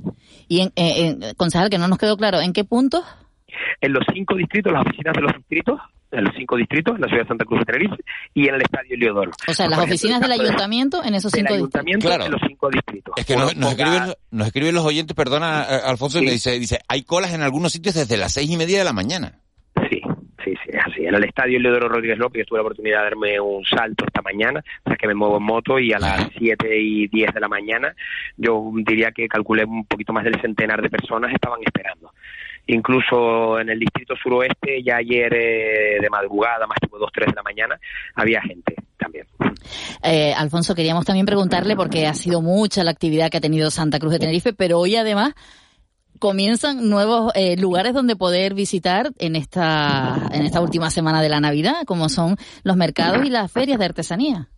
Y, 0.49 0.59
en- 0.61 1.19
concejal, 1.37 1.69
que 1.69 1.77
no 1.77 1.87
nos 1.87 1.97
quedó 1.97 2.17
claro, 2.17 2.41
¿en 2.41 2.51
qué 2.51 2.65
puntos? 2.65 3.05
En 3.81 3.93
los 3.93 4.03
cinco 4.13 4.35
distritos, 4.35 4.71
las 4.71 4.85
oficinas 4.85 5.13
de 5.13 5.21
los 5.21 5.33
distritos, 5.35 5.79
en 6.11 6.23
los 6.23 6.33
cinco 6.35 6.55
distritos, 6.57 6.95
en 6.95 7.01
la 7.01 7.07
ciudad 7.07 7.23
de 7.23 7.27
Santa 7.27 7.45
Cruz 7.45 7.59
de 7.59 7.65
Tenerife 7.65 7.95
y 8.33 8.47
en 8.47 8.55
el 8.55 8.61
Estadio 8.61 8.97
Leodoro. 8.97 9.31
O 9.47 9.53
sea, 9.53 9.67
las 9.69 9.79
oficinas 9.79 10.19
del 10.21 10.31
ayuntamiento 10.31 11.03
en 11.03 11.13
esos 11.15 11.31
cinco 11.31 11.53
distritos. 11.53 11.75
ayuntamiento 11.75 12.07
Claro. 12.07 12.25
en 12.25 12.31
los 12.31 12.41
cinco 12.47 12.69
distritos. 12.69 13.13
Es 13.17 13.25
que 13.25 13.35
nos, 13.35 13.53
escriben, 13.53 14.13
nos 14.31 14.47
escriben 14.47 14.75
los 14.75 14.85
oyentes, 14.85 15.15
perdona, 15.15 15.63
eh, 15.69 15.79
Alfonso, 15.85 16.19
y 16.19 16.25
me 16.25 16.31
dice, 16.31 16.57
dice, 16.59 16.79
hay 16.87 17.03
colas 17.03 17.33
en 17.33 17.41
algunos 17.41 17.71
sitios 17.71 17.95
desde 17.95 18.17
las 18.17 18.33
seis 18.33 18.49
y 18.49 18.57
media 18.57 18.79
de 18.79 18.85
la 18.85 18.93
mañana. 18.93 19.39
Sí, 19.89 20.01
sí, 20.43 20.53
sí, 20.63 20.69
es 20.73 20.79
así. 20.85 21.05
En 21.05 21.13
el 21.13 21.23
estadio 21.23 21.59
Leodoro 21.59 21.89
Rodríguez 21.89 22.17
López 22.17 22.45
tuve 22.47 22.57
la 22.57 22.63
oportunidad 22.63 22.97
de 22.99 23.03
darme 23.03 23.39
un 23.39 23.63
salto 23.65 24.03
esta 24.05 24.21
mañana, 24.23 24.63
o 24.83 24.89
sea 24.89 24.97
que 24.97 25.07
me 25.07 25.13
muevo 25.13 25.37
en 25.37 25.43
moto 25.43 25.77
y 25.79 25.93
a 25.93 25.99
las 25.99 26.27
7 26.37 26.67
y 26.75 27.07
10 27.07 27.33
de 27.33 27.39
la 27.39 27.47
mañana 27.47 27.93
yo 28.35 28.71
diría 28.73 29.11
que 29.11 29.27
calculé 29.27 29.63
un 29.63 29.85
poquito 29.85 30.11
más 30.11 30.23
del 30.23 30.39
centenar 30.41 30.81
de 30.81 30.89
personas 30.89 31.31
estaban 31.33 31.59
esperando. 31.63 32.11
Incluso 32.71 33.59
en 33.59 33.69
el 33.69 33.79
distrito 33.79 34.13
suroeste, 34.15 34.83
ya 34.83 34.97
ayer 34.97 35.33
eh, 35.33 35.97
de 35.99 36.09
madrugada, 36.11 36.67
más 36.67 36.77
tipo 36.79 36.99
2, 36.99 37.09
3 37.11 37.27
de 37.27 37.33
la 37.35 37.41
mañana, 37.41 37.79
había 38.13 38.41
gente 38.43 38.75
también. 38.95 39.25
Eh, 40.03 40.35
Alfonso, 40.38 40.75
queríamos 40.75 41.03
también 41.03 41.25
preguntarle, 41.25 41.75
porque 41.75 42.05
ha 42.05 42.13
sido 42.13 42.43
mucha 42.43 42.83
la 42.83 42.91
actividad 42.91 43.31
que 43.31 43.38
ha 43.38 43.41
tenido 43.41 43.71
Santa 43.71 43.97
Cruz 43.97 44.13
de 44.13 44.19
Tenerife, 44.19 44.53
pero 44.53 44.77
hoy 44.77 44.95
además 44.97 45.33
comienzan 46.19 46.88
nuevos 46.89 47.31
eh, 47.33 47.57
lugares 47.57 47.95
donde 47.95 48.15
poder 48.15 48.53
visitar 48.53 49.09
en 49.17 49.35
esta, 49.35 50.29
en 50.31 50.43
esta 50.43 50.61
última 50.61 50.91
semana 50.91 51.23
de 51.23 51.29
la 51.29 51.39
Navidad, 51.39 51.85
como 51.88 52.07
son 52.07 52.35
los 52.61 52.75
mercados 52.77 53.25
y 53.25 53.31
las 53.31 53.51
ferias 53.51 53.79
de 53.79 53.85
artesanía. 53.85 54.49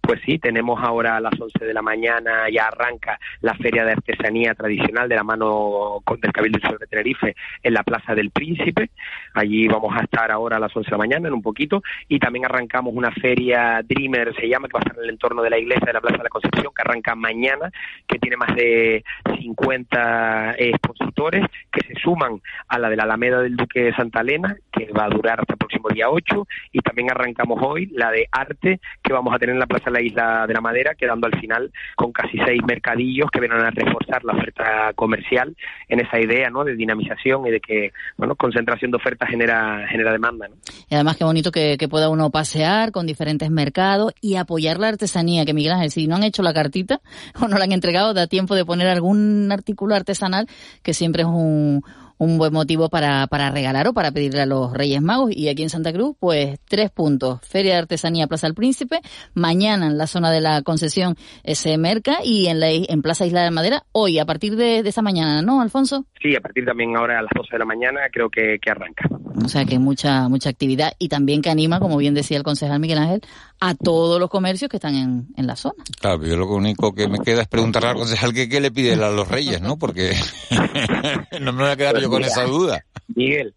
Pues 0.00 0.20
sí, 0.24 0.38
tenemos 0.38 0.82
ahora 0.82 1.16
a 1.16 1.20
las 1.20 1.38
11 1.38 1.64
de 1.64 1.74
la 1.74 1.82
mañana, 1.82 2.48
ya 2.50 2.66
arranca 2.66 3.18
la 3.40 3.54
Feria 3.54 3.84
de 3.84 3.92
Artesanía 3.92 4.54
Tradicional 4.54 5.08
de 5.08 5.16
la 5.16 5.24
mano 5.24 6.02
del 6.20 6.32
Cabildo 6.32 6.58
del 6.58 6.70
Sur 6.70 6.78
de 6.78 6.86
Tenerife 6.86 7.34
en 7.62 7.74
la 7.74 7.82
Plaza 7.82 8.14
del 8.14 8.30
Príncipe. 8.30 8.90
Allí 9.34 9.66
vamos 9.68 9.94
a 9.96 10.04
estar 10.04 10.30
ahora 10.30 10.56
a 10.56 10.60
las 10.60 10.74
11 10.74 10.86
de 10.86 10.92
la 10.92 10.98
mañana, 10.98 11.28
en 11.28 11.34
un 11.34 11.42
poquito. 11.42 11.82
Y 12.08 12.18
también 12.18 12.44
arrancamos 12.44 12.94
una 12.94 13.10
feria 13.10 13.82
Dreamer, 13.82 14.34
se 14.34 14.48
llama, 14.48 14.68
que 14.68 14.74
va 14.74 14.80
a 14.80 14.82
estar 14.82 14.98
en 14.98 15.04
el 15.04 15.10
entorno 15.10 15.42
de 15.42 15.50
la 15.50 15.58
iglesia 15.58 15.86
de 15.86 15.92
la 15.92 16.00
Plaza 16.00 16.18
de 16.18 16.24
la 16.24 16.28
Concepción, 16.28 16.72
que 16.74 16.82
arranca 16.82 17.14
mañana, 17.14 17.70
que 18.06 18.18
tiene 18.18 18.36
más 18.36 18.54
de 18.54 19.04
50 19.40 20.54
expositores 20.58 21.46
que 21.70 21.80
se 21.86 22.00
suman 22.00 22.40
a 22.68 22.78
la 22.78 22.90
de 22.90 22.96
la 22.96 23.04
Alameda 23.04 23.40
del 23.40 23.56
Duque 23.56 23.82
de 23.82 23.94
Santa 23.94 24.20
Elena, 24.20 24.56
que 24.72 24.90
va 24.92 25.04
a 25.04 25.10
durar 25.10 25.40
hasta 25.40 25.54
el 25.54 25.58
próximo 25.58 25.88
día 25.88 26.10
8. 26.10 26.46
Y 26.72 26.80
también 26.80 27.10
arrancamos 27.10 27.60
hoy 27.62 27.86
la 27.92 28.10
de 28.10 28.28
arte, 28.30 28.80
que 29.02 29.12
vamos 29.12 29.34
a 29.34 29.38
tener 29.38 29.54
en 29.54 29.60
la 29.60 29.66
Plaza 29.72 29.90
la 29.90 30.02
Isla 30.02 30.46
de 30.46 30.54
la 30.54 30.60
Madera, 30.60 30.94
quedando 30.94 31.26
al 31.26 31.38
final 31.40 31.72
con 31.96 32.12
casi 32.12 32.38
seis 32.44 32.60
mercadillos 32.66 33.30
que 33.30 33.40
vienen 33.40 33.60
a 33.60 33.70
reforzar 33.70 34.22
la 34.24 34.34
oferta 34.34 34.92
comercial 34.94 35.56
en 35.88 36.00
esa 36.00 36.20
idea 36.20 36.50
¿no? 36.50 36.64
de 36.64 36.76
dinamización 36.76 37.46
y 37.46 37.50
de 37.50 37.60
que 37.60 37.92
bueno 38.16 38.36
concentración 38.36 38.90
de 38.90 38.96
oferta 38.96 39.26
genera, 39.26 39.86
genera 39.88 40.12
demanda. 40.12 40.48
¿no? 40.48 40.56
Y 40.88 40.94
además 40.94 41.16
qué 41.16 41.24
bonito 41.24 41.50
que, 41.50 41.76
que 41.78 41.88
pueda 41.88 42.08
uno 42.08 42.30
pasear 42.30 42.92
con 42.92 43.06
diferentes 43.06 43.50
mercados 43.50 44.12
y 44.20 44.36
apoyar 44.36 44.78
la 44.78 44.88
artesanía, 44.88 45.44
que 45.44 45.54
Miguel 45.54 45.72
Ángel, 45.72 45.90
si 45.90 46.06
no 46.06 46.16
han 46.16 46.24
hecho 46.24 46.42
la 46.42 46.52
cartita 46.52 47.00
o 47.40 47.48
no 47.48 47.58
la 47.58 47.64
han 47.64 47.72
entregado, 47.72 48.14
da 48.14 48.26
tiempo 48.26 48.54
de 48.54 48.64
poner 48.64 48.88
algún 48.88 49.50
artículo 49.50 49.94
artesanal, 49.94 50.46
que 50.82 50.94
siempre 50.94 51.22
es 51.22 51.28
un, 51.28 51.82
un 52.22 52.38
buen 52.38 52.52
motivo 52.52 52.88
para, 52.88 53.26
para 53.26 53.50
regalar 53.50 53.88
o 53.88 53.92
para 53.92 54.12
pedirle 54.12 54.42
a 54.42 54.46
los 54.46 54.72
Reyes 54.72 55.02
Magos. 55.02 55.32
Y 55.34 55.48
aquí 55.48 55.64
en 55.64 55.70
Santa 55.70 55.92
Cruz, 55.92 56.14
pues 56.20 56.60
tres 56.68 56.90
puntos. 56.90 57.40
Feria 57.42 57.72
de 57.72 57.78
Artesanía 57.78 58.28
Plaza 58.28 58.46
del 58.46 58.54
Príncipe, 58.54 59.00
mañana 59.34 59.86
en 59.86 59.98
la 59.98 60.06
zona 60.06 60.30
de 60.30 60.40
la 60.40 60.62
concesión 60.62 61.16
eh, 61.42 61.56
se 61.56 61.76
merca 61.78 62.18
y 62.22 62.46
en, 62.46 62.60
la, 62.60 62.70
en 62.70 63.02
Plaza 63.02 63.26
Isla 63.26 63.42
de 63.42 63.50
Madera, 63.50 63.86
hoy 63.90 64.20
a 64.20 64.24
partir 64.24 64.54
de, 64.54 64.84
de 64.84 64.88
esa 64.88 65.02
mañana, 65.02 65.42
¿no, 65.42 65.60
Alfonso? 65.60 66.06
Sí, 66.22 66.36
a 66.36 66.40
partir 66.40 66.64
también 66.64 66.96
ahora 66.96 67.18
a 67.18 67.22
las 67.22 67.32
12 67.34 67.48
de 67.52 67.58
la 67.58 67.64
mañana 67.64 68.00
creo 68.12 68.30
que, 68.30 68.58
que 68.60 68.70
arranca. 68.70 69.08
O 69.44 69.48
sea 69.48 69.64
que 69.64 69.78
mucha 69.78 70.28
mucha 70.28 70.50
actividad 70.50 70.92
y 70.98 71.08
también 71.08 71.42
que 71.42 71.50
anima, 71.50 71.80
como 71.80 71.96
bien 71.96 72.14
decía 72.14 72.36
el 72.36 72.44
concejal 72.44 72.78
Miguel 72.78 72.98
Ángel, 72.98 73.22
a 73.60 73.74
todos 73.74 74.20
los 74.20 74.30
comercios 74.30 74.70
que 74.70 74.76
están 74.76 74.94
en, 74.94 75.26
en 75.36 75.46
la 75.46 75.56
zona. 75.56 75.82
Claro, 76.00 76.24
yo 76.24 76.36
lo 76.36 76.46
único 76.46 76.94
que 76.94 77.08
me 77.08 77.18
queda 77.18 77.42
es 77.42 77.48
preguntarle 77.48 77.88
al 77.88 77.96
concejal 77.96 78.32
que 78.32 78.48
qué 78.48 78.60
le 78.60 78.70
pide 78.70 78.92
a 78.92 79.10
los 79.10 79.28
reyes, 79.28 79.60
¿no? 79.60 79.78
Porque 79.78 80.12
no 81.40 81.52
me 81.52 81.62
voy 81.62 81.72
a 81.72 81.76
quedar 81.76 82.00
yo 82.00 82.08
con 82.08 82.22
esa 82.22 82.44
duda. 82.44 82.84
Miguel, 83.14 83.54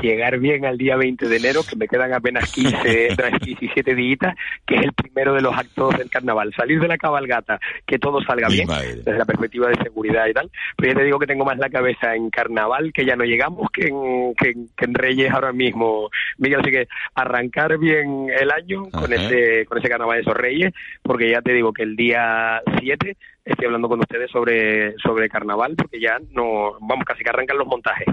llegar 0.00 0.38
bien 0.38 0.64
al 0.64 0.78
día 0.78 0.96
20 0.96 1.28
de 1.28 1.36
enero, 1.36 1.62
que 1.68 1.76
me 1.76 1.88
quedan 1.88 2.12
apenas 2.12 2.52
15, 2.52 3.16
no, 3.18 3.38
17 3.38 3.94
días, 3.94 4.34
que 4.66 4.76
es 4.76 4.82
el 4.82 4.92
primero 4.92 5.34
de 5.34 5.40
los 5.40 5.56
actos 5.56 5.96
del 5.98 6.10
carnaval. 6.10 6.52
Salir 6.56 6.80
de 6.80 6.88
la 6.88 6.98
cabalgata, 6.98 7.60
que 7.86 7.98
todo 7.98 8.22
salga 8.22 8.48
bien, 8.48 8.68
desde 8.68 9.18
la 9.18 9.24
perspectiva 9.24 9.68
de 9.68 9.82
seguridad 9.82 10.26
y 10.26 10.32
tal. 10.32 10.50
Pero 10.76 10.92
ya 10.92 10.98
te 10.98 11.04
digo 11.04 11.18
que 11.18 11.26
tengo 11.26 11.44
más 11.44 11.58
la 11.58 11.70
cabeza 11.70 12.14
en 12.14 12.30
carnaval, 12.30 12.92
que 12.92 13.04
ya 13.04 13.16
no 13.16 13.24
llegamos, 13.24 13.70
que 13.70 13.88
en, 13.88 14.34
que 14.34 14.54
que 14.76 14.84
en 14.84 14.94
Reyes 14.94 15.32
ahora 15.32 15.52
mismo. 15.52 16.10
Miguel, 16.38 16.60
así 16.60 16.70
que 16.70 16.88
arrancar 17.14 17.78
bien 17.78 18.26
el 18.28 18.50
año 18.50 18.84
con 18.90 19.12
ese, 19.12 19.64
con 19.66 19.78
ese 19.78 19.88
carnaval 19.88 20.16
de 20.16 20.22
esos 20.22 20.36
Reyes, 20.36 20.72
porque 21.02 21.30
ya 21.30 21.42
te 21.42 21.52
digo 21.52 21.72
que 21.72 21.82
el 21.82 21.96
día 21.96 22.62
7 22.80 23.16
estoy 23.44 23.66
hablando 23.66 23.88
con 23.88 24.00
ustedes 24.00 24.30
sobre, 24.30 24.94
sobre 24.98 25.28
carnaval, 25.28 25.74
porque 25.76 26.00
ya 26.00 26.18
no, 26.30 26.72
vamos, 26.80 27.04
casi 27.06 27.22
que 27.22 27.30
arrancan 27.30 27.58
los 27.58 27.66
montajes. 27.66 28.06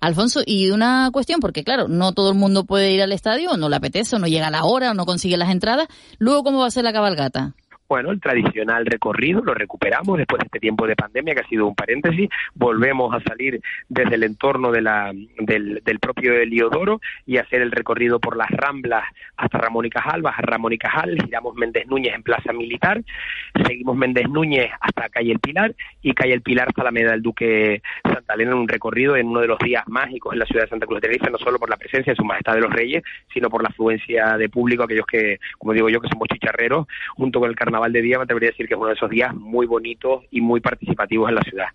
Alfonso, 0.00 0.40
y 0.44 0.70
una 0.70 1.10
cuestión, 1.12 1.40
porque 1.40 1.64
claro, 1.64 1.88
no 1.88 2.12
todo 2.12 2.30
el 2.30 2.38
mundo 2.38 2.64
puede 2.64 2.92
ir 2.92 3.02
al 3.02 3.12
estadio, 3.12 3.56
no 3.56 3.68
le 3.68 3.76
apetece, 3.76 4.16
o 4.16 4.18
no 4.18 4.26
llega 4.26 4.50
la 4.50 4.64
hora, 4.64 4.92
o 4.92 4.94
no 4.94 5.04
consigue 5.04 5.36
las 5.36 5.50
entradas. 5.50 5.88
Luego, 6.18 6.42
¿cómo 6.42 6.60
va 6.60 6.66
a 6.66 6.70
ser 6.70 6.84
la 6.84 6.92
cabalgata? 6.92 7.54
Bueno, 7.92 8.10
el 8.10 8.22
tradicional 8.22 8.86
recorrido 8.86 9.42
lo 9.42 9.52
recuperamos 9.52 10.16
después 10.16 10.38
de 10.38 10.46
este 10.46 10.60
tiempo 10.60 10.86
de 10.86 10.96
pandemia 10.96 11.34
que 11.34 11.40
ha 11.42 11.46
sido 11.46 11.66
un 11.66 11.74
paréntesis. 11.74 12.30
Volvemos 12.54 13.14
a 13.14 13.20
salir 13.20 13.60
desde 13.86 14.14
el 14.14 14.22
entorno 14.22 14.72
del, 14.72 16.00
propio 16.00 16.32
Heliodoro 16.32 17.02
y 17.26 17.36
hacer 17.36 17.60
el 17.60 17.70
recorrido 17.70 18.18
por 18.18 18.38
las 18.38 18.50
Ramblas 18.50 19.04
hasta 19.36 19.58
Ramón 19.58 19.84
y 19.84 19.90
Cajal, 19.90 20.22
bajar 20.22 20.46
Ramón 20.46 20.72
y 20.72 20.78
Cajal, 20.78 21.20
giramos 21.22 21.54
Méndez 21.54 21.86
Núñez 21.86 22.14
en 22.14 22.22
Plaza 22.22 22.54
Militar, 22.54 23.02
seguimos 23.66 23.94
Méndez 23.94 24.26
Núñez 24.26 24.70
hasta 24.80 25.10
Calle 25.10 25.32
El 25.32 25.40
Pilar 25.40 25.74
y 26.00 26.14
Calle 26.14 26.32
El 26.32 26.40
Pilar 26.40 26.68
hasta 26.68 26.84
la 26.84 26.92
Meda 26.92 27.10
del 27.10 27.20
Duque 27.20 27.82
Santa 28.04 28.32
Elena 28.32 28.52
en 28.52 28.58
un 28.58 28.68
recorrido 28.68 29.16
en 29.16 29.26
uno 29.26 29.40
de 29.40 29.48
los 29.48 29.58
días 29.58 29.84
mágicos 29.86 30.32
en 30.32 30.38
la 30.38 30.46
ciudad 30.46 30.64
de 30.64 30.70
Santa 30.70 30.86
Cruz 30.86 31.02
de 31.02 31.08
Tenerife, 31.08 31.30
no 31.30 31.36
solo 31.36 31.58
por 31.58 31.68
la 31.68 31.76
presencia 31.76 32.12
de 32.12 32.16
Su 32.16 32.24
Majestad 32.24 32.54
de 32.54 32.62
los 32.62 32.72
Reyes, 32.72 33.02
sino 33.34 33.50
por 33.50 33.62
la 33.62 33.68
afluencia 33.68 34.38
de 34.38 34.48
público, 34.48 34.84
aquellos 34.84 35.04
que, 35.04 35.38
como 35.58 35.74
digo 35.74 35.90
yo, 35.90 36.00
que 36.00 36.08
somos 36.08 36.26
chicharreros, 36.28 36.86
junto 37.16 37.38
con 37.38 37.50
el 37.50 37.56
Carnaval 37.56 37.81
de 37.90 38.02
Día, 38.02 38.18
me 38.18 38.24
atrevería 38.24 38.50
a 38.50 38.52
decir 38.52 38.68
que 38.68 38.74
es 38.74 38.78
uno 38.78 38.88
de 38.88 38.94
esos 38.94 39.08
días 39.08 39.34
muy 39.34 39.66
bonitos 39.66 40.24
y 40.30 40.40
muy 40.40 40.60
participativos 40.60 41.28
en 41.30 41.34
la 41.36 41.42
ciudad. 41.42 41.66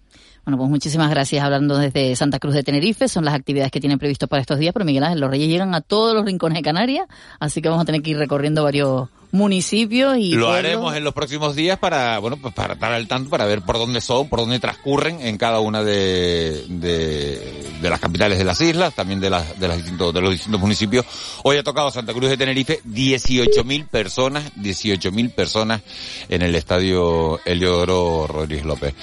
Bueno, 0.46 0.60
pues 0.60 0.70
muchísimas 0.70 1.10
gracias. 1.10 1.44
Hablando 1.44 1.78
desde 1.78 2.16
Santa 2.16 2.40
Cruz 2.40 2.54
de 2.54 2.64
Tenerife, 2.64 3.08
son 3.08 3.26
las 3.26 3.34
actividades 3.34 3.72
que 3.72 3.82
tienen 3.82 4.00
previsto 4.00 4.28
para 4.28 4.42
estos 4.42 4.60
días, 4.60 4.74
pero 4.74 4.86
Miguel 4.86 5.04
Ángel, 5.04 5.20
los 5.20 5.30
Reyes 5.30 5.50
llegan 5.50 5.76
a 5.76 5.82
todos 5.82 6.16
los 6.16 6.24
rincones 6.24 6.60
de 6.60 6.62
Canarias, 6.62 7.08
así 7.40 7.62
que 7.62 7.68
vamos 7.68 7.82
a 7.82 7.86
tener 7.86 8.02
que 8.02 8.12
ir 8.12 8.18
recorriendo 8.18 8.64
varios 8.64 9.10
municipios 9.32 10.18
y 10.18 10.32
Lo 10.32 10.48
pueblos. 10.48 10.56
haremos 10.58 10.96
en 10.96 11.04
los 11.04 11.14
próximos 11.14 11.56
días 11.56 11.78
para, 11.80 12.20
bueno, 12.20 12.38
pues 12.38 12.54
para 12.54 12.74
estar 12.74 12.92
al 12.94 13.08
tanto, 13.08 13.30
para 13.30 13.46
ver 13.46 13.62
por 13.62 13.78
dónde 13.78 14.02
son, 14.02 14.30
por 14.30 14.40
dónde 14.40 14.60
transcurren 14.60 15.22
en 15.22 15.38
cada 15.38 15.60
una 15.60 15.84
de, 15.84 16.66
de, 16.70 17.70
de 17.82 17.90
las 17.90 18.00
capitales 18.00 18.38
de 18.38 18.44
las 18.46 18.60
islas, 18.62 18.94
también 18.96 19.20
de, 19.20 19.30
las, 19.30 19.60
de, 19.60 19.68
las 19.68 19.78
distintos, 19.78 20.14
de 20.14 20.22
los 20.22 20.32
distintos 20.32 20.62
municipios. 20.62 21.06
Hoy 21.44 21.58
ha 21.58 21.64
tocado 21.64 21.92
Santa 21.92 22.14
Cruz 22.14 22.30
de 22.30 22.38
Tenerife 22.38 22.82
18.000 22.84 23.88
personas, 23.88 24.54
18.000 24.56 25.32
personas 25.34 25.82
en 26.30 26.42
el 26.42 26.56
estadio 26.56 27.40
Heliodoro 27.46 28.28
Rodríguez 28.28 28.66
López. 28.66 28.96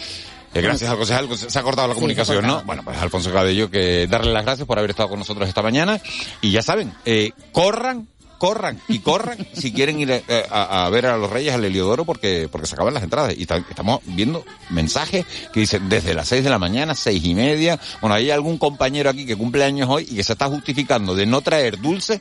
Eh, 0.54 0.60
gracias 0.60 0.88
al 0.88 0.96
concejal, 0.96 1.36
se 1.36 1.58
ha 1.58 1.62
cortado 1.62 1.88
la 1.88 1.94
comunicación, 1.94 2.36
cortado. 2.36 2.60
¿no? 2.60 2.64
Bueno, 2.64 2.82
pues 2.84 2.96
Alfonso 2.98 3.32
Cabello, 3.32 3.68
que 3.70 4.06
darle 4.06 4.32
las 4.32 4.44
gracias 4.44 4.68
por 4.68 4.78
haber 4.78 4.90
estado 4.90 5.08
con 5.08 5.18
nosotros 5.18 5.48
esta 5.48 5.62
mañana. 5.62 6.00
Y 6.40 6.52
ya 6.52 6.62
saben, 6.62 6.92
eh, 7.04 7.32
corran, 7.50 8.06
corran 8.38 8.80
y 8.88 9.00
corran 9.00 9.38
si 9.52 9.72
quieren 9.72 10.00
ir 10.00 10.10
eh, 10.10 10.46
a, 10.50 10.86
a 10.86 10.90
ver 10.90 11.06
a 11.06 11.16
los 11.16 11.30
Reyes 11.30 11.54
al 11.54 11.64
Heliodoro 11.64 12.04
porque, 12.04 12.48
porque 12.50 12.66
se 12.66 12.74
acaban 12.74 12.94
las 12.94 13.02
entradas. 13.02 13.34
Y 13.36 13.42
estamos 13.42 14.00
viendo 14.06 14.44
mensajes 14.70 15.24
que 15.52 15.60
dicen 15.60 15.88
desde 15.88 16.14
las 16.14 16.28
seis 16.28 16.44
de 16.44 16.50
la 16.50 16.58
mañana, 16.58 16.94
seis 16.94 17.24
y 17.24 17.34
media. 17.34 17.78
Bueno, 18.00 18.14
hay 18.14 18.30
algún 18.30 18.58
compañero 18.58 19.10
aquí 19.10 19.26
que 19.26 19.36
cumple 19.36 19.64
años 19.64 19.88
hoy 19.90 20.06
y 20.10 20.16
que 20.16 20.24
se 20.24 20.32
está 20.32 20.46
justificando 20.48 21.14
de 21.14 21.26
no 21.26 21.40
traer 21.40 21.80
dulce 21.80 22.20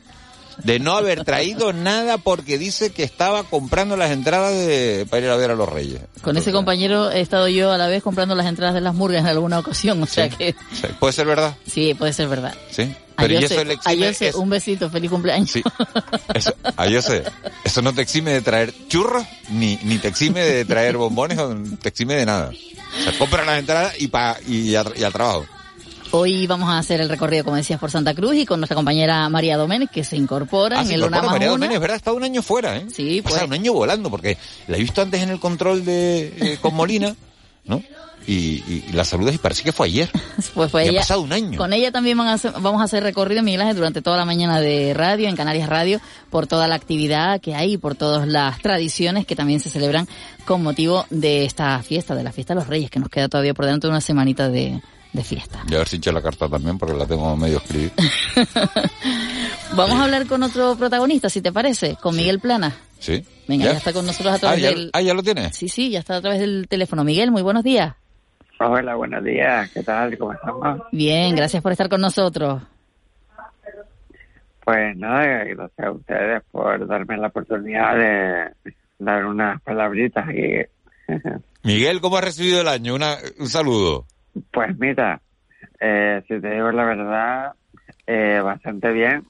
de 0.62 0.78
no 0.78 0.96
haber 0.96 1.24
traído 1.24 1.72
nada 1.72 2.18
porque 2.18 2.58
dice 2.58 2.90
que 2.92 3.02
estaba 3.02 3.42
comprando 3.44 3.96
las 3.96 4.10
entradas 4.10 4.52
de, 4.52 5.06
para 5.10 5.24
ir 5.24 5.30
a 5.30 5.36
ver 5.36 5.50
a 5.50 5.54
los 5.54 5.68
Reyes. 5.68 6.00
Con 6.22 6.36
ese 6.36 6.52
compañero 6.52 7.10
he 7.10 7.20
estado 7.20 7.48
yo 7.48 7.72
a 7.72 7.78
la 7.78 7.88
vez 7.88 8.02
comprando 8.02 8.34
las 8.34 8.46
entradas 8.46 8.74
de 8.74 8.80
las 8.80 8.94
murgas 8.94 9.22
en 9.22 9.26
alguna 9.26 9.58
ocasión, 9.58 10.02
o 10.02 10.06
sea 10.06 10.28
que 10.28 10.54
Sí, 10.72 10.86
¿Puede 10.98 11.12
ser 11.12 11.26
verdad? 11.26 11.56
sí, 11.66 11.94
puede 11.94 12.12
ser 12.12 12.28
verdad. 12.28 12.54
Sí. 12.70 12.94
Pero 13.16 13.38
a 13.38 13.40
y 13.40 13.44
eso 13.44 13.64
le 13.64 13.74
exime, 13.74 14.06
Jose, 14.08 14.28
es- 14.28 14.34
un 14.34 14.50
besito, 14.50 14.90
feliz 14.90 15.10
cumpleaños. 15.10 15.50
Sí. 15.50 15.62
Eso, 16.34 16.52
yo 16.90 17.00
sé. 17.02 17.22
Eso 17.64 17.82
no 17.82 17.92
te 17.92 18.02
exime 18.02 18.32
de 18.32 18.42
traer 18.42 18.74
churros, 18.88 19.24
ni, 19.50 19.78
ni 19.82 19.98
te 19.98 20.08
exime 20.08 20.40
de 20.40 20.64
traer 20.64 20.96
bombones, 20.96 21.38
o 21.38 21.54
te 21.80 21.88
exime 21.88 22.14
de 22.14 22.26
nada. 22.26 22.50
O 22.50 23.02
sea, 23.02 23.18
compra 23.18 23.44
las 23.44 23.58
entradas 23.58 23.94
y, 24.00 24.08
pa, 24.08 24.36
y, 24.46 24.74
a- 24.74 24.84
y 24.96 25.02
al 25.04 25.12
trabajo. 25.12 25.46
Hoy 26.10 26.46
vamos 26.46 26.68
a 26.68 26.78
hacer 26.78 27.00
el 27.00 27.08
recorrido, 27.08 27.42
como 27.42 27.56
decías, 27.56 27.80
por 27.80 27.90
Santa 27.90 28.14
Cruz 28.14 28.36
y 28.36 28.46
con 28.46 28.60
nuestra 28.60 28.76
compañera 28.76 29.28
María 29.28 29.56
Doménez, 29.56 29.90
que 29.92 30.04
se 30.04 30.16
incorpora 30.16 30.78
Ah, 30.78 30.82
en 30.82 30.86
sí, 30.86 30.94
el 30.94 31.00
incorpora 31.00 31.20
Una 31.22 31.26
más 31.26 31.34
María. 31.34 31.48
Doménez, 31.48 31.80
¿verdad? 31.80 31.96
Estado 31.96 32.16
un 32.16 32.22
año 32.22 32.40
fuera, 32.42 32.76
¿eh? 32.76 32.86
Sí, 32.94 33.20
O 33.24 33.28
sea, 33.30 33.38
pues. 33.40 33.48
un 33.48 33.52
año 33.54 33.72
volando, 33.72 34.10
porque 34.10 34.38
la 34.68 34.76
he 34.76 34.80
visto 34.80 35.02
antes 35.02 35.20
en 35.22 35.30
el 35.30 35.40
control 35.40 35.84
de, 35.84 36.26
eh, 36.40 36.58
con 36.60 36.74
Molina, 36.74 37.16
¿no? 37.64 37.82
Y, 38.26 38.32
y, 38.66 38.84
y 38.88 38.92
la 38.92 39.04
saludas 39.04 39.34
y 39.34 39.38
parece 39.38 39.62
que 39.62 39.72
fue 39.72 39.86
ayer. 39.88 40.10
Pues 40.54 40.70
fue 40.70 40.86
Y 40.86 40.96
ha 40.96 41.00
pasado 41.00 41.20
un 41.22 41.32
año. 41.32 41.58
Con 41.58 41.72
ella 41.72 41.90
también 41.92 42.16
van 42.18 42.28
a 42.28 42.34
hacer- 42.34 42.52
vamos 42.60 42.80
a 42.80 42.84
hacer 42.84 43.02
recorrido, 43.02 43.42
Miguel 43.42 43.60
Ángel, 43.62 43.76
durante 43.76 44.02
toda 44.02 44.16
la 44.16 44.24
mañana 44.24 44.60
de 44.60 44.94
radio, 44.94 45.28
en 45.28 45.36
Canarias 45.36 45.68
Radio, 45.68 46.00
por 46.30 46.46
toda 46.46 46.66
la 46.68 46.74
actividad 46.74 47.40
que 47.40 47.54
hay 47.54 47.74
y 47.74 47.76
por 47.78 47.94
todas 47.96 48.26
las 48.26 48.58
tradiciones 48.60 49.26
que 49.26 49.36
también 49.36 49.60
se 49.60 49.70
celebran 49.70 50.08
con 50.44 50.62
motivo 50.62 51.06
de 51.10 51.44
esta 51.44 51.82
fiesta, 51.82 52.14
de 52.14 52.22
la 52.22 52.32
fiesta 52.32 52.54
de 52.54 52.60
los 52.60 52.68
Reyes, 52.68 52.90
que 52.90 52.98
nos 53.00 53.08
queda 53.08 53.28
todavía 53.28 53.54
por 53.54 53.64
delante 53.64 53.88
una 53.88 54.00
semanita 54.00 54.48
de, 54.48 54.80
de 55.12 55.24
fiesta. 55.24 55.62
Y 55.70 55.74
a 55.74 55.78
ver 55.78 55.88
si 55.88 55.96
eché 55.96 56.12
la 56.12 56.22
carta 56.22 56.48
también, 56.48 56.78
porque 56.78 56.96
la 56.96 57.06
tengo 57.06 57.36
medio 57.36 57.58
escribida. 57.58 57.92
Vamos 59.76 59.98
a 59.98 60.04
hablar 60.04 60.26
con 60.26 60.42
otro 60.42 60.76
protagonista, 60.76 61.28
si 61.28 61.40
te 61.40 61.52
parece, 61.52 61.96
con 62.00 62.14
Miguel 62.16 62.38
Plana. 62.40 62.76
Sí. 62.98 63.22
Venga, 63.48 63.66
ya, 63.66 63.72
está 63.72 63.92
con 63.92 64.06
nosotros 64.06 64.34
a 64.34 64.38
través 64.38 64.58
ah, 64.58 64.62
ya, 64.62 64.68
del... 64.70 64.90
Ah, 64.92 65.02
¿ya 65.02 65.14
lo 65.14 65.22
tiene? 65.22 65.52
Sí, 65.52 65.68
sí, 65.68 65.90
ya 65.90 65.98
está 65.98 66.16
a 66.16 66.20
través 66.20 66.40
del 66.40 66.66
teléfono. 66.68 67.04
Miguel, 67.04 67.30
muy 67.30 67.42
buenos 67.42 67.62
días. 67.64 67.94
Hola, 68.58 68.94
buenos 68.94 69.24
días. 69.24 69.70
¿Qué 69.72 69.82
tal? 69.82 70.16
¿Cómo 70.16 70.32
estamos? 70.32 70.82
Bien, 70.92 71.34
gracias 71.34 71.62
por 71.62 71.72
estar 71.72 71.88
con 71.88 72.00
nosotros. 72.00 72.62
Pues 74.64 74.96
nada, 74.96 75.44
gracias 75.44 75.86
a 75.86 75.90
ustedes 75.90 76.42
por 76.50 76.86
darme 76.86 77.16
la 77.16 77.26
oportunidad 77.26 77.96
de 77.96 78.74
dar 78.98 79.26
unas 79.26 79.60
palabritas 79.62 80.26
aquí. 80.28 80.60
Miguel, 81.64 82.00
¿cómo 82.00 82.16
has 82.16 82.24
recibido 82.24 82.60
el 82.60 82.68
año? 82.68 82.94
Una, 82.94 83.16
un 83.38 83.48
saludo. 83.48 84.06
Pues 84.52 84.78
mira, 84.78 85.20
eh, 85.80 86.22
si 86.28 86.40
te 86.40 86.50
digo 86.50 86.70
la 86.70 86.84
verdad, 86.84 87.52
eh, 88.06 88.40
bastante 88.42 88.92
bien. 88.92 89.24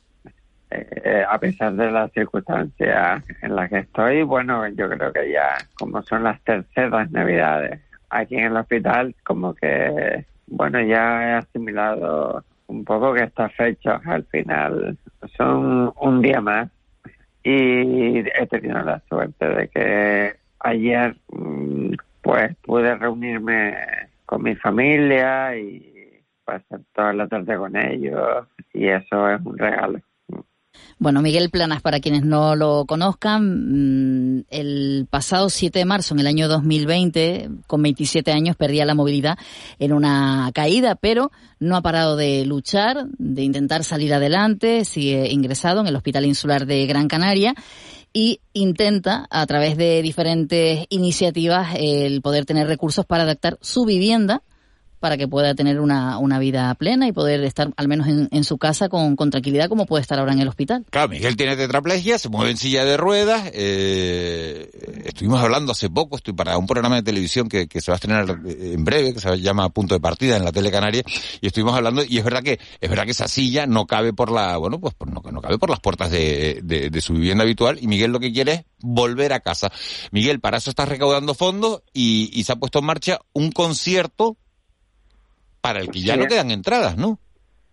Eh, 0.70 1.24
a 1.28 1.38
pesar 1.38 1.72
de 1.74 1.90
las 1.90 2.12
circunstancias 2.12 3.22
en 3.42 3.56
las 3.56 3.70
que 3.70 3.78
estoy, 3.78 4.22
bueno, 4.22 4.66
yo 4.68 4.88
creo 4.90 5.12
que 5.12 5.30
ya, 5.32 5.56
como 5.78 6.02
son 6.02 6.24
las 6.24 6.40
terceras 6.42 7.10
navidades 7.10 7.80
aquí 8.14 8.36
en 8.36 8.44
el 8.44 8.56
hospital, 8.56 9.14
como 9.24 9.54
que, 9.54 10.24
bueno, 10.46 10.80
ya 10.80 11.22
he 11.22 11.32
asimilado 11.34 12.44
un 12.66 12.84
poco 12.84 13.12
que 13.12 13.24
estas 13.24 13.52
fechas 13.54 14.00
al 14.06 14.24
final 14.24 14.96
son 15.36 15.92
un 16.00 16.22
día 16.22 16.40
más 16.40 16.70
y 17.42 18.20
he 18.20 18.46
tenido 18.48 18.82
la 18.82 19.00
suerte 19.08 19.46
de 19.46 19.68
que 19.68 20.36
ayer 20.60 21.16
mm, 21.30 21.92
pues 22.22 22.56
pude 22.62 22.94
reunirme 22.94 23.76
con 24.24 24.42
mi 24.42 24.54
familia 24.56 25.56
y 25.56 26.22
pasar 26.44 26.80
toda 26.94 27.12
la 27.12 27.28
tarde 27.28 27.56
con 27.56 27.76
ellos 27.76 28.46
y 28.72 28.88
eso 28.88 29.30
es 29.30 29.40
un 29.44 29.58
regalo. 29.58 30.00
Bueno, 30.98 31.22
Miguel 31.22 31.50
Planas, 31.50 31.82
para 31.82 32.00
quienes 32.00 32.24
no 32.24 32.54
lo 32.54 32.84
conozcan, 32.86 34.38
mm, 34.38 34.44
el 34.50 35.06
pasado 35.10 35.50
7 35.50 35.80
de 35.80 35.84
marzo, 35.84 36.14
en 36.14 36.20
el 36.20 36.26
año 36.26 36.48
2020, 36.48 37.50
con 37.66 37.82
27 37.82 38.32
años, 38.32 38.56
perdía 38.56 38.84
la 38.84 38.94
movilidad 38.94 39.36
en 39.78 39.92
una 39.92 40.50
caída, 40.54 40.94
pero 40.94 41.32
no 41.58 41.76
ha 41.76 41.82
parado 41.82 42.16
de 42.16 42.46
luchar, 42.46 43.06
de 43.18 43.42
intentar 43.42 43.82
salir 43.84 44.14
adelante, 44.14 44.84
sigue 44.84 45.30
ingresado 45.30 45.80
en 45.80 45.88
el 45.88 45.96
Hospital 45.96 46.26
Insular 46.26 46.64
de 46.64 46.86
Gran 46.86 47.08
Canaria 47.08 47.54
y 48.12 48.40
intenta, 48.52 49.26
a 49.30 49.44
través 49.46 49.76
de 49.76 50.00
diferentes 50.00 50.86
iniciativas, 50.88 51.74
el 51.76 52.22
poder 52.22 52.44
tener 52.44 52.68
recursos 52.68 53.04
para 53.04 53.24
adaptar 53.24 53.58
su 53.60 53.84
vivienda 53.84 54.42
para 55.04 55.18
que 55.18 55.28
pueda 55.28 55.54
tener 55.54 55.80
una, 55.80 56.16
una 56.16 56.38
vida 56.38 56.74
plena 56.76 57.06
y 57.06 57.12
poder 57.12 57.44
estar 57.44 57.74
al 57.76 57.88
menos 57.88 58.08
en, 58.08 58.26
en 58.30 58.42
su 58.42 58.56
casa 58.56 58.88
con, 58.88 59.14
tranquilidad 59.16 59.68
como 59.68 59.84
puede 59.84 60.00
estar 60.00 60.18
ahora 60.18 60.32
en 60.32 60.40
el 60.40 60.48
hospital. 60.48 60.86
Claro, 60.88 61.10
Miguel 61.10 61.36
tiene 61.36 61.56
tetraplegia, 61.56 62.18
se 62.18 62.30
mueve 62.30 62.52
en 62.52 62.56
silla 62.56 62.86
de 62.86 62.96
ruedas. 62.96 63.50
Eh, 63.52 65.02
estuvimos 65.04 65.42
hablando 65.42 65.72
hace 65.72 65.90
poco, 65.90 66.16
estoy 66.16 66.32
para 66.32 66.56
un 66.56 66.66
programa 66.66 66.96
de 66.96 67.02
televisión 67.02 67.50
que, 67.50 67.68
se 67.70 67.90
va 67.90 67.96
a 67.96 67.96
estrenar 67.96 68.34
en 68.46 68.82
breve, 68.82 69.12
que 69.12 69.20
se 69.20 69.38
llama 69.42 69.68
Punto 69.68 69.94
de 69.94 70.00
Partida 70.00 70.38
en 70.38 70.44
la 70.46 70.52
tele 70.52 70.70
canaria, 70.70 71.02
y 71.42 71.48
estuvimos 71.48 71.76
hablando, 71.76 72.02
y 72.02 72.16
es 72.16 72.24
verdad 72.24 72.42
que 72.42 72.58
es 72.80 72.88
verdad 72.88 73.04
que 73.04 73.10
esa 73.10 73.28
silla 73.28 73.66
no 73.66 73.86
cabe 73.86 74.14
por 74.14 74.32
la, 74.32 74.56
bueno, 74.56 74.80
pues 74.80 74.94
no, 75.04 75.20
no 75.30 75.42
cabe 75.42 75.58
por 75.58 75.68
las 75.68 75.80
puertas 75.80 76.10
de, 76.10 76.60
de, 76.62 77.00
su 77.02 77.12
vivienda 77.12 77.44
habitual, 77.44 77.76
y 77.78 77.88
Miguel 77.88 78.10
lo 78.10 78.20
que 78.20 78.32
quiere 78.32 78.52
es 78.52 78.64
volver 78.80 79.34
a 79.34 79.40
casa. 79.40 79.70
Miguel, 80.12 80.40
para 80.40 80.56
eso 80.56 80.70
está 80.70 80.86
recaudando 80.86 81.34
fondos 81.34 81.82
y, 81.92 82.30
y 82.32 82.44
se 82.44 82.52
ha 82.52 82.56
puesto 82.56 82.78
en 82.78 82.86
marcha 82.86 83.18
un 83.34 83.52
concierto 83.52 84.38
para 85.64 85.80
el 85.80 85.88
que 85.88 86.00
ya 86.00 86.12
Sí. 86.12 86.20
no 86.20 86.26
quedan 86.26 86.50
entradas, 86.50 86.98
¿no? 86.98 87.18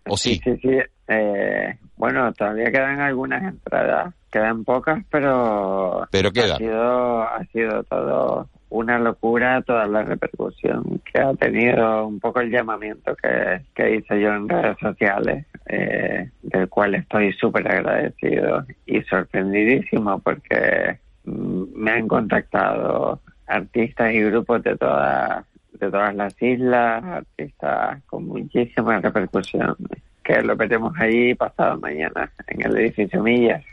¿O 0.08 0.16
sí? 0.16 0.40
Sí, 0.42 0.56
sí. 0.62 0.78
Eh, 1.08 1.76
bueno, 1.98 2.32
todavía 2.32 2.72
quedan 2.72 3.00
algunas 3.00 3.42
entradas. 3.42 4.14
Quedan 4.30 4.64
pocas, 4.64 5.04
pero... 5.10 6.08
Pero 6.10 6.32
quedan. 6.32 6.52
Ha 6.52 6.56
sido, 6.56 7.22
ha 7.22 7.44
sido 7.52 7.82
todo 7.84 8.48
una 8.70 8.98
locura 8.98 9.60
toda 9.60 9.86
la 9.86 10.04
repercusión 10.04 11.02
que 11.04 11.20
ha 11.20 11.34
tenido 11.34 12.06
un 12.06 12.18
poco 12.18 12.40
el 12.40 12.50
llamamiento 12.50 13.14
que, 13.14 13.60
que 13.74 13.96
hice 13.96 14.18
yo 14.18 14.32
en 14.32 14.48
redes 14.48 14.78
sociales, 14.80 15.44
eh, 15.66 16.30
del 16.40 16.70
cual 16.70 16.94
estoy 16.94 17.34
súper 17.34 17.70
agradecido 17.70 18.64
y 18.86 19.02
sorprendidísimo 19.02 20.18
porque 20.20 20.98
mm, 21.26 21.64
me 21.76 21.90
han 21.90 22.08
contactado 22.08 23.20
artistas 23.46 24.14
y 24.14 24.22
grupos 24.22 24.62
de 24.62 24.78
todas 24.78 25.44
de 25.82 25.90
todas 25.90 26.14
las 26.14 26.40
islas, 26.40 27.02
artistas 27.02 28.02
con 28.06 28.26
muchísima 28.26 29.00
repercusión, 29.00 29.76
que 30.22 30.40
lo 30.40 30.54
veremos 30.56 30.92
ahí 30.96 31.34
pasado 31.34 31.78
mañana 31.80 32.30
en 32.46 32.64
el 32.64 32.76
edificio 32.78 33.20
Millas. 33.20 33.64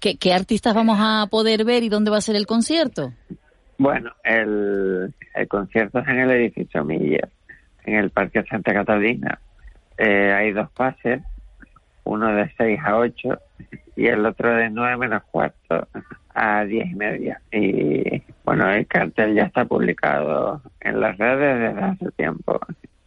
¿Qué, 0.00 0.16
¿Qué 0.16 0.32
artistas 0.32 0.74
vamos 0.74 0.98
a 1.00 1.26
poder 1.28 1.64
ver 1.64 1.82
y 1.82 1.88
dónde 1.88 2.12
va 2.12 2.18
a 2.18 2.20
ser 2.20 2.36
el 2.36 2.46
concierto? 2.46 3.12
Bueno, 3.78 4.12
el, 4.22 5.12
el 5.34 5.48
concierto 5.48 5.98
es 5.98 6.08
en 6.08 6.20
el 6.20 6.30
edificio 6.30 6.84
Millas, 6.84 7.30
en 7.84 7.96
el 7.96 8.10
Parque 8.10 8.44
Santa 8.44 8.72
Catalina. 8.72 9.40
Eh, 9.98 10.32
hay 10.32 10.52
dos 10.52 10.70
pases, 10.70 11.20
uno 12.04 12.32
de 12.32 12.48
6 12.56 12.78
a 12.84 12.96
8 12.96 13.38
y 13.96 14.06
el 14.06 14.24
otro 14.26 14.54
de 14.54 14.70
9 14.70 14.96
menos 14.96 15.22
cuarto 15.24 15.88
a 16.34 16.64
10 16.64 16.90
y 16.90 16.94
media. 16.94 17.40
Y 17.52 18.22
bueno, 18.44 18.70
el 18.70 18.86
cartel 18.86 19.34
ya 19.34 19.44
está 19.44 19.64
publicado 19.64 20.60
en 20.80 21.00
las 21.00 21.16
redes 21.18 21.74
desde 21.74 21.84
hace 21.84 22.10
tiempo. 22.12 22.60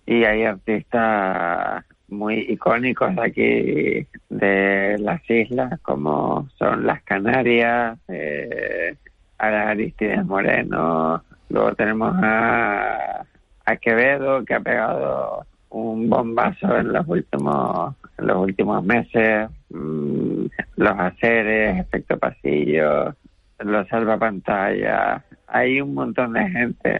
Y 0.05 0.23
hay 0.23 0.43
artistas 0.43 1.83
muy 2.07 2.39
icónicos 2.49 3.11
aquí, 3.17 4.07
de 4.29 4.95
las 4.99 5.29
islas, 5.29 5.79
como 5.81 6.47
son 6.57 6.85
las 6.85 7.03
Canarias, 7.03 7.99
eh, 8.07 8.95
Aristides 9.37 10.25
Moreno, 10.25 11.23
luego 11.49 11.75
tenemos 11.75 12.15
a, 12.21 13.25
a 13.65 13.75
Quevedo, 13.77 14.43
que 14.45 14.53
ha 14.55 14.59
pegado 14.59 15.45
un 15.69 16.09
bombazo 16.09 16.77
en 16.77 16.93
los 16.93 17.07
últimos 17.07 17.95
los 18.17 18.37
últimos 18.37 18.83
meses 18.83 19.49
mmm, 19.69 20.45
los 20.75 20.99
aceres 20.99 21.79
efecto 21.79 22.17
pasillo 22.17 23.15
los 23.59 23.87
salvapantallas. 23.87 25.23
Hay 25.47 25.81
un 25.81 25.93
montón 25.93 26.33
de 26.33 26.49
gente 26.49 26.99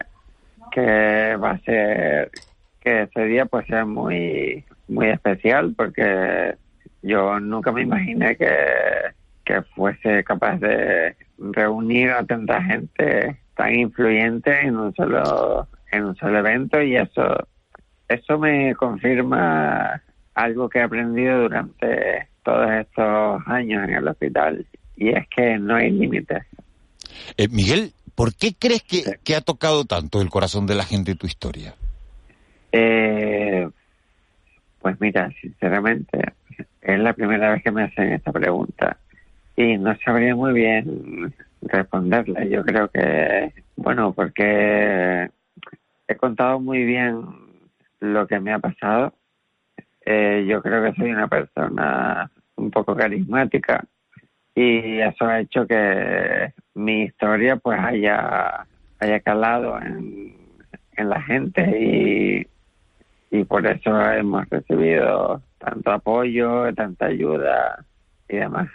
que 0.71 1.35
va 1.35 1.51
a 1.51 1.59
ser 1.59 2.31
que 2.79 3.03
ese 3.03 3.25
día 3.25 3.45
pues 3.45 3.65
sea 3.67 3.85
muy 3.85 4.63
muy 4.87 5.07
especial 5.07 5.73
porque 5.75 6.55
yo 7.01 7.39
nunca 7.39 7.71
me 7.71 7.81
imaginé 7.83 8.35
que 8.35 8.55
que 9.45 9.61
fuese 9.75 10.23
capaz 10.23 10.57
de 10.57 11.15
reunir 11.37 12.11
a 12.11 12.23
tanta 12.25 12.61
gente 12.61 13.37
tan 13.55 13.75
influyente 13.75 14.61
en 14.61 14.77
un 14.77 14.93
solo 14.93 15.67
en 15.91 16.05
un 16.05 16.15
solo 16.15 16.39
evento 16.39 16.81
y 16.81 16.95
eso 16.95 17.47
eso 18.07 18.37
me 18.37 18.75
confirma 18.75 20.01
algo 20.37 20.69
que 20.69 20.79
he 20.79 20.83
aprendido 20.83 21.41
durante 21.41 22.27
todos 22.43 22.71
estos 22.71 23.41
años 23.47 23.83
en 23.87 23.95
el 23.95 24.07
hospital 24.07 24.65
y 24.95 25.09
es 25.09 25.27
que 25.35 25.57
no 25.57 25.75
hay 25.75 25.89
límites. 25.91 26.43
Eh, 27.37 27.47
Miguel, 27.49 27.91
¿por 28.15 28.35
qué 28.35 28.53
crees 28.57 28.83
que, 28.83 28.97
sí. 28.97 29.11
que, 29.23 29.35
ha 29.35 29.41
tocado 29.41 29.85
tanto 29.85 30.21
el 30.21 30.29
corazón 30.29 30.67
de 30.67 30.75
la 30.75 30.83
gente 30.83 31.15
tu 31.15 31.25
historia? 31.25 31.73
Eh, 32.71 33.67
pues 34.79 35.01
mira, 35.01 35.31
sinceramente, 35.41 36.19
es 36.81 36.99
la 36.99 37.13
primera 37.13 37.51
vez 37.51 37.63
que 37.63 37.71
me 37.71 37.83
hacen 37.83 38.13
esta 38.13 38.31
pregunta 38.31 38.97
y 39.55 39.77
no 39.77 39.97
sabría 40.05 40.35
muy 40.35 40.53
bien 40.53 41.33
responderla. 41.63 42.45
Yo 42.45 42.63
creo 42.63 42.89
que, 42.89 43.53
bueno, 43.75 44.13
porque 44.13 45.29
he 46.07 46.15
contado 46.15 46.59
muy 46.59 46.83
bien 46.83 47.25
lo 47.99 48.27
que 48.27 48.39
me 48.39 48.53
ha 48.53 48.59
pasado. 48.59 49.13
Eh, 50.09 50.45
yo 50.47 50.61
creo 50.61 50.81
que 50.81 50.97
soy 50.97 51.11
una 51.11 51.27
persona 51.27 52.31
un 52.55 52.71
poco 52.71 52.95
carismática 52.95 53.83
y 54.55 54.99
eso 54.99 55.25
ha 55.25 55.41
hecho 55.41 55.67
que 55.67 56.53
mi 56.75 57.01
historia 57.01 57.57
pues 57.57 57.77
haya 57.77 58.65
haya 58.99 59.19
calado 59.19 59.77
en, 59.81 60.33
en 60.95 61.09
la 61.09 61.21
gente 61.21 61.61
y, 61.77 62.47
y 63.37 63.43
por 63.43 63.67
eso 63.67 64.01
hemos 64.13 64.49
recibido 64.49 65.41
tanto 65.57 65.91
apoyo, 65.91 66.73
tanta 66.73 67.07
ayuda 67.07 67.85
y 68.29 68.37
demás. 68.37 68.69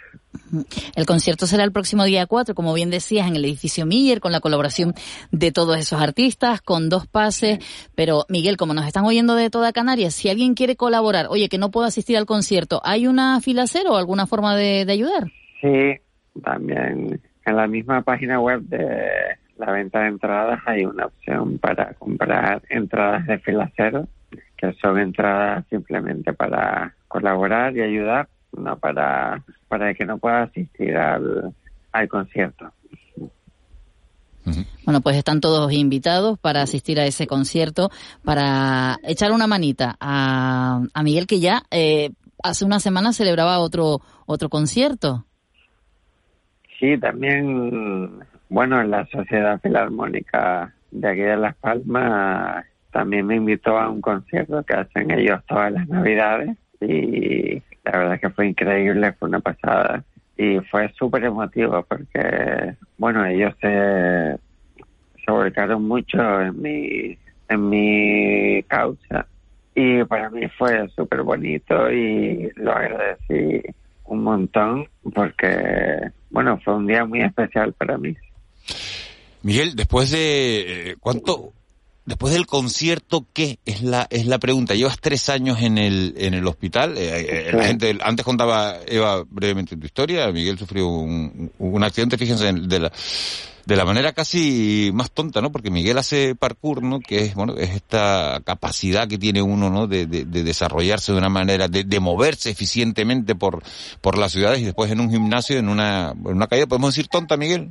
El 0.95 1.05
concierto 1.05 1.45
será 1.45 1.63
el 1.63 1.71
próximo 1.71 2.03
día 2.05 2.25
4, 2.25 2.55
como 2.55 2.73
bien 2.73 2.89
decías, 2.89 3.27
en 3.27 3.35
el 3.35 3.45
edificio 3.45 3.85
Miller, 3.85 4.19
con 4.19 4.31
la 4.31 4.39
colaboración 4.39 4.93
de 5.31 5.51
todos 5.51 5.77
esos 5.77 6.01
artistas, 6.01 6.61
con 6.61 6.89
dos 6.89 7.07
pases. 7.07 7.59
Pero, 7.95 8.25
Miguel, 8.29 8.57
como 8.57 8.73
nos 8.73 8.87
están 8.87 9.05
oyendo 9.05 9.35
de 9.35 9.49
toda 9.49 9.73
Canarias, 9.73 10.15
si 10.15 10.29
alguien 10.29 10.55
quiere 10.55 10.75
colaborar, 10.75 11.27
oye, 11.29 11.49
que 11.49 11.57
no 11.57 11.71
puedo 11.71 11.85
asistir 11.85 12.17
al 12.17 12.25
concierto, 12.25 12.81
¿hay 12.83 13.07
una 13.07 13.39
fila 13.41 13.67
cero 13.67 13.91
o 13.91 13.97
alguna 13.97 14.25
forma 14.25 14.55
de, 14.55 14.85
de 14.85 14.93
ayudar? 14.93 15.31
Sí, 15.61 15.99
también 16.43 17.21
en 17.45 17.55
la 17.55 17.67
misma 17.67 18.01
página 18.01 18.39
web 18.39 18.61
de 18.63 19.37
la 19.57 19.71
venta 19.71 20.01
de 20.01 20.07
entradas 20.07 20.61
hay 20.65 20.85
una 20.85 21.05
opción 21.05 21.57
para 21.59 21.93
comprar 21.93 22.61
entradas 22.69 23.27
de 23.27 23.39
fila 23.39 23.71
cero, 23.75 24.07
que 24.57 24.73
son 24.73 24.99
entradas 24.99 25.65
simplemente 25.69 26.33
para 26.33 26.95
colaborar 27.07 27.75
y 27.77 27.81
ayudar 27.81 28.27
no 28.57 28.77
para, 28.77 29.43
para 29.67 29.93
que 29.93 30.05
no 30.05 30.17
pueda 30.17 30.43
asistir 30.43 30.95
al, 30.95 31.53
al 31.91 32.07
concierto. 32.07 32.71
Bueno, 34.85 34.99
pues 34.99 35.15
están 35.15 35.39
todos 35.39 35.71
invitados 35.71 36.37
para 36.37 36.61
asistir 36.61 36.99
a 36.99 37.05
ese 37.05 37.27
concierto, 37.27 37.89
para 38.25 38.97
echar 39.03 39.31
una 39.31 39.47
manita 39.47 39.95
a, 40.01 40.81
a 40.93 41.03
Miguel 41.03 41.27
que 41.27 41.39
ya 41.39 41.63
eh, 41.71 42.11
hace 42.43 42.65
una 42.65 42.81
semana 42.81 43.13
celebraba 43.13 43.59
otro 43.59 44.01
otro 44.25 44.49
concierto. 44.49 45.25
Sí, 46.79 46.97
también, 46.97 48.19
bueno, 48.49 48.81
en 48.81 48.91
la 48.91 49.05
Sociedad 49.07 49.61
Filarmónica 49.61 50.73
de 50.91 51.07
aquí 51.07 51.21
de 51.21 51.37
Las 51.37 51.55
Palmas 51.55 52.65
también 52.91 53.25
me 53.25 53.37
invitó 53.37 53.77
a 53.77 53.89
un 53.89 54.01
concierto 54.01 54.61
que 54.63 54.73
hacen 54.73 55.09
ellos 55.11 55.41
todas 55.47 55.71
las 55.71 55.87
Navidades 55.87 56.57
y 56.87 57.61
la 57.83 57.97
verdad 57.97 58.19
que 58.19 58.29
fue 58.29 58.47
increíble, 58.47 59.13
fue 59.13 59.29
una 59.29 59.39
pasada 59.39 60.03
y 60.37 60.59
fue 60.71 60.91
súper 60.93 61.25
emotivo 61.25 61.85
porque, 61.87 62.75
bueno, 62.97 63.25
ellos 63.25 63.53
se, 63.61 64.37
se 65.23 65.31
volcaron 65.31 65.87
mucho 65.87 66.41
en 66.41 66.61
mi, 66.61 67.17
en 67.49 67.69
mi 67.69 68.63
causa 68.63 69.27
y 69.75 70.03
para 70.03 70.29
mí 70.29 70.47
fue 70.57 70.87
súper 70.89 71.23
bonito 71.23 71.91
y 71.91 72.49
lo 72.55 72.71
agradecí 72.71 73.61
un 74.05 74.23
montón 74.23 74.87
porque, 75.13 76.11
bueno, 76.29 76.59
fue 76.63 76.75
un 76.75 76.87
día 76.87 77.05
muy 77.05 77.21
especial 77.21 77.73
para 77.73 77.97
mí. 77.97 78.15
Miguel, 79.41 79.75
después 79.75 80.11
de 80.11 80.91
eh, 80.91 80.95
cuánto, 80.99 81.51
después 82.05 82.33
del 82.33 82.45
concierto, 82.45 83.25
¿qué 83.33 83.59
es 83.65 83.81
la 83.81 84.07
es 84.09 84.25
la 84.25 84.39
pregunta? 84.39 84.75
Llevas 84.75 84.99
tres 84.99 85.29
años 85.29 85.61
en 85.61 85.77
el 85.77 86.13
en 86.17 86.33
el 86.33 86.47
hospital. 86.47 86.97
Eh, 86.97 87.49
eh, 87.49 87.51
la 87.53 87.65
gente 87.65 87.97
antes 88.01 88.25
contaba 88.25 88.77
Eva 88.87 89.23
brevemente 89.29 89.77
tu 89.77 89.85
historia. 89.85 90.31
Miguel 90.31 90.57
sufrió 90.57 90.87
un, 90.87 91.51
un 91.57 91.83
accidente, 91.83 92.17
fíjense, 92.17 92.51
de 92.53 92.79
la 92.79 92.91
de 93.65 93.77
la 93.77 93.85
manera 93.85 94.11
casi 94.11 94.91
más 94.93 95.11
tonta, 95.11 95.41
¿no? 95.41 95.51
Porque 95.51 95.71
Miguel 95.71 95.97
hace 95.97 96.35
parkour, 96.35 96.83
¿no? 96.83 96.99
Que 96.99 97.25
es, 97.25 97.35
bueno, 97.35 97.55
es 97.55 97.69
esta 97.69 98.41
capacidad 98.43 99.07
que 99.07 99.17
tiene 99.17 99.41
uno, 99.41 99.69
¿no? 99.69 99.87
De, 99.87 100.05
de, 100.05 100.25
de 100.25 100.43
desarrollarse 100.43 101.13
de 101.13 101.17
una 101.17 101.29
manera, 101.29 101.67
de, 101.67 101.85
de, 101.85 101.99
moverse 101.99 102.49
eficientemente 102.49 103.35
por, 103.35 103.63
por 104.01 104.17
las 104.17 104.33
ciudades 104.33 104.59
y 104.59 104.65
después 104.65 104.91
en 104.91 104.99
un 104.99 105.09
gimnasio, 105.09 105.57
en 105.57 105.69
una, 105.69 106.11
en 106.11 106.35
una 106.35 106.47
caída, 106.47 106.67
¿podemos 106.67 106.93
decir 106.93 107.07
tonta, 107.07 107.37
Miguel? 107.37 107.69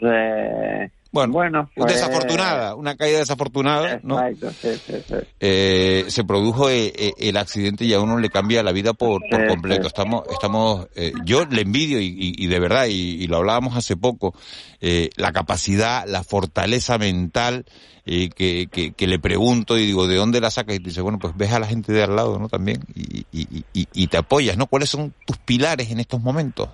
Eh, 0.00 0.88
bueno, 1.10 1.32
bueno 1.32 1.70
fue... 1.74 1.86
desafortunada, 1.86 2.74
una 2.74 2.96
caída 2.96 3.18
desafortunada, 3.18 4.00
¿no? 4.02 4.18
Exacto, 4.20 4.50
sí, 4.62 4.68
sí, 4.86 4.92
sí. 5.08 5.14
Eh, 5.40 6.04
se 6.08 6.24
produjo 6.24 6.68
eh, 6.68 6.92
eh, 6.96 7.12
el 7.18 7.36
accidente 7.36 7.84
y 7.84 7.94
a 7.94 8.00
uno 8.00 8.18
le 8.18 8.28
cambia 8.28 8.62
la 8.62 8.72
vida 8.72 8.92
por, 8.92 9.22
completo. 9.46 9.86
Estamos, 9.86 10.24
estamos, 10.30 10.88
eh, 10.96 11.12
yo 11.24 11.44
le 11.44 11.62
envidio 11.62 12.00
y, 12.00 12.06
y- 12.06 12.44
y 12.44 12.46
de 12.48 12.58
verdad, 12.58 12.86
y, 12.86 13.22
y 13.22 13.26
lo 13.28 13.36
hablábamos 13.36 13.76
hace 13.76 13.96
poco, 13.96 14.34
la 14.80 15.32
capacidad, 15.32 16.04
la 16.06 16.22
fortaleza 16.24 16.98
mental 16.98 17.64
que, 18.04 18.68
que, 18.70 18.92
que 18.92 19.06
le 19.06 19.18
pregunto 19.18 19.76
y 19.78 19.86
digo, 19.86 20.06
¿de 20.06 20.16
dónde 20.16 20.40
la 20.40 20.50
sacas? 20.50 20.76
Y 20.76 20.78
dice, 20.78 21.00
bueno, 21.02 21.18
pues 21.18 21.36
ves 21.36 21.52
a 21.52 21.58
la 21.58 21.66
gente 21.66 21.92
de 21.92 22.02
al 22.02 22.16
lado, 22.16 22.38
¿no? 22.38 22.48
También 22.48 22.80
y, 22.94 23.26
y, 23.32 23.64
y, 23.72 23.86
y 23.92 24.06
te 24.08 24.16
apoyas, 24.16 24.56
¿no? 24.56 24.66
¿Cuáles 24.66 24.88
son 24.88 25.12
tus 25.24 25.36
pilares 25.38 25.90
en 25.90 26.00
estos 26.00 26.20
momentos? 26.20 26.68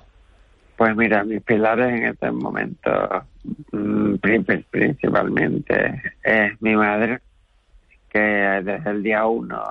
Pues 0.76 0.96
mira, 0.96 1.22
mis 1.24 1.42
pilares 1.42 1.88
en 1.88 2.04
este 2.06 2.30
momento, 2.30 2.90
principalmente, 4.20 6.02
es 6.22 6.60
mi 6.62 6.76
madre, 6.76 7.20
que 8.08 8.18
desde 8.18 8.90
el 8.90 9.02
día 9.02 9.26
uno 9.26 9.62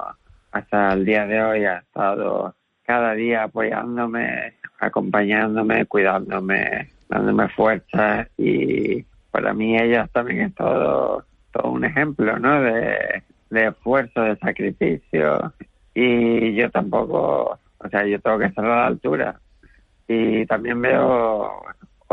hasta 0.51 0.93
el 0.93 1.05
día 1.05 1.25
de 1.25 1.41
hoy 1.41 1.65
ha 1.65 1.77
estado 1.77 2.55
cada 2.83 3.13
día 3.13 3.43
apoyándome, 3.43 4.53
acompañándome, 4.79 5.85
cuidándome, 5.85 6.89
dándome 7.09 7.47
fuerza 7.49 8.27
y 8.37 9.03
para 9.31 9.53
mí 9.53 9.77
ella 9.77 10.07
también 10.11 10.41
es 10.41 10.55
todo, 10.55 11.25
todo 11.51 11.71
un 11.71 11.85
ejemplo, 11.85 12.37
¿no? 12.37 12.61
De, 12.61 13.23
de 13.49 13.67
esfuerzo, 13.67 14.21
de 14.21 14.35
sacrificio 14.37 15.53
y 15.95 16.53
yo 16.55 16.69
tampoco, 16.69 17.57
o 17.77 17.89
sea, 17.89 18.05
yo 18.05 18.19
tengo 18.19 18.37
que 18.37 18.45
estar 18.45 18.65
a 18.65 18.75
la 18.81 18.87
altura 18.87 19.39
y 20.07 20.45
también 20.45 20.81
veo 20.81 21.51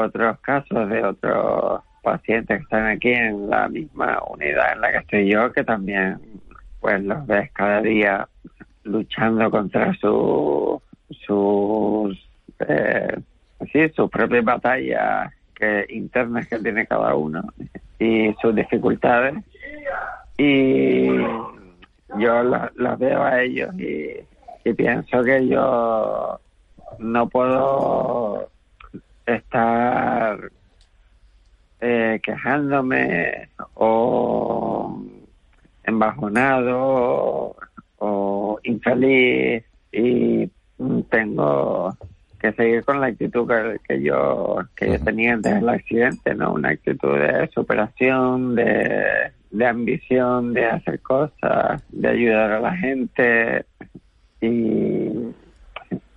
otros 0.06 0.38
casos 0.40 0.88
de 0.88 1.02
otros 1.04 1.82
pacientes 2.02 2.58
que 2.58 2.62
están 2.62 2.86
aquí 2.86 3.12
en 3.12 3.48
la 3.50 3.68
misma 3.68 4.18
unidad 4.30 4.72
en 4.74 4.80
la 4.80 4.90
que 4.92 4.98
estoy 4.98 5.30
yo 5.30 5.52
que 5.52 5.64
también 5.64 6.18
pues 6.80 7.02
los 7.02 7.26
ves 7.26 7.50
cada 7.52 7.80
día 7.82 8.26
luchando 8.84 9.50
contra 9.50 9.92
su 9.94 10.80
sus 11.26 12.18
eh, 12.66 13.18
sí 13.72 13.88
sus 13.94 14.10
propias 14.10 14.44
batallas 14.44 15.32
que 15.54 15.84
internas 15.90 16.46
que 16.48 16.58
tiene 16.58 16.86
cada 16.86 17.14
uno 17.14 17.42
y 17.98 18.32
sus 18.40 18.54
dificultades. 18.54 19.34
Y 20.38 21.06
yo 22.18 22.42
la- 22.42 22.72
las 22.76 22.98
veo 22.98 23.22
a 23.22 23.42
ellos 23.42 23.68
y 23.78 24.72
pienso 24.72 25.22
que 25.22 25.46
yo 25.48 26.40
no 26.98 27.28
puedo 27.28 28.48
estar 29.34 30.50
eh, 31.80 32.20
quejándome 32.22 33.48
o 33.74 35.02
embajonado 35.84 37.56
o 37.98 38.60
infeliz 38.62 39.64
y 39.92 40.50
tengo 41.10 41.96
que 42.38 42.52
seguir 42.52 42.84
con 42.84 43.00
la 43.00 43.08
actitud 43.08 43.46
que, 43.46 43.78
que 43.86 44.02
yo 44.02 44.58
que 44.74 44.92
yo 44.92 45.00
tenía 45.00 45.34
antes 45.34 45.54
del 45.54 45.68
accidente, 45.68 46.34
¿no? 46.34 46.54
Una 46.54 46.70
actitud 46.70 47.18
de 47.18 47.48
superación, 47.54 48.54
de, 48.54 49.32
de 49.50 49.66
ambición, 49.66 50.54
de 50.54 50.66
hacer 50.66 51.00
cosas, 51.00 51.82
de 51.90 52.08
ayudar 52.08 52.52
a 52.52 52.60
la 52.60 52.76
gente 52.76 53.66
y, 54.40 55.10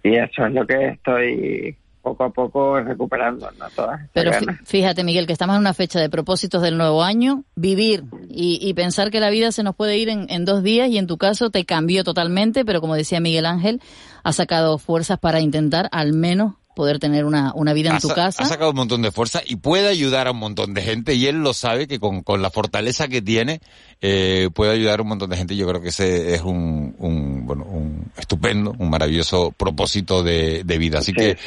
y 0.03 0.15
eso 0.15 0.45
es 0.45 0.53
lo 0.53 0.65
que 0.65 0.87
estoy 0.87 1.75
poco 2.03 2.25
a 2.25 2.29
poco 2.29 2.79
recuperando, 2.81 3.49
¿no? 3.57 3.69
Todas 3.69 4.01
Pero 4.11 4.31
fíjate, 4.65 5.03
Miguel, 5.05 5.25
que 5.25 5.33
estamos 5.33 5.55
en 5.55 5.61
una 5.61 5.73
fecha 5.73 5.99
de 5.99 6.09
propósitos 6.09 6.61
del 6.61 6.77
nuevo 6.77 7.01
año, 7.01 7.45
vivir 7.55 8.03
y, 8.29 8.59
y 8.61 8.73
pensar 8.73 9.09
que 9.09 9.21
la 9.21 9.29
vida 9.29 9.53
se 9.53 9.63
nos 9.63 9.73
puede 9.73 9.97
ir 9.97 10.09
en, 10.09 10.25
en 10.29 10.43
dos 10.43 10.61
días 10.63 10.89
y 10.89 10.97
en 10.97 11.07
tu 11.07 11.17
caso 11.17 11.49
te 11.49 11.65
cambió 11.65 12.03
totalmente, 12.03 12.65
pero 12.65 12.81
como 12.81 12.95
decía 12.95 13.21
Miguel 13.21 13.45
Ángel, 13.45 13.81
has 14.23 14.35
sacado 14.35 14.77
fuerzas 14.77 15.17
para 15.17 15.39
intentar 15.39 15.87
al 15.93 16.11
menos 16.11 16.55
poder 16.75 16.99
tener 16.99 17.25
una, 17.25 17.51
una 17.55 17.73
vida 17.73 17.89
en 17.89 17.95
ha, 17.95 17.99
tu 17.99 18.07
sa- 18.09 18.15
casa. 18.15 18.43
ha 18.43 18.45
sacado 18.45 18.71
un 18.71 18.75
montón 18.75 19.01
de 19.01 19.11
fuerza 19.11 19.41
y 19.45 19.55
puede 19.57 19.87
ayudar 19.87 20.27
a 20.27 20.31
un 20.31 20.37
montón 20.37 20.73
de 20.73 20.81
gente 20.81 21.13
y 21.15 21.27
él 21.27 21.37
lo 21.43 21.53
sabe 21.53 21.87
que 21.87 21.99
con, 21.99 22.21
con 22.23 22.41
la 22.41 22.49
fortaleza 22.49 23.07
que 23.07 23.21
tiene 23.21 23.61
eh, 24.01 24.49
puede 24.53 24.71
ayudar 24.73 24.99
a 24.99 25.03
un 25.03 25.09
montón 25.09 25.29
de 25.29 25.37
gente. 25.37 25.55
Yo 25.55 25.67
creo 25.67 25.81
que 25.81 25.89
ese 25.89 26.33
es 26.35 26.41
un, 26.41 26.95
un 26.99 27.45
bueno 27.45 27.63
un 27.65 28.11
estupendo, 28.17 28.75
un 28.77 28.89
maravilloso 28.89 29.51
propósito 29.51 30.23
de, 30.23 30.63
de 30.63 30.77
vida. 30.77 30.99
Así 30.99 31.13
que 31.13 31.37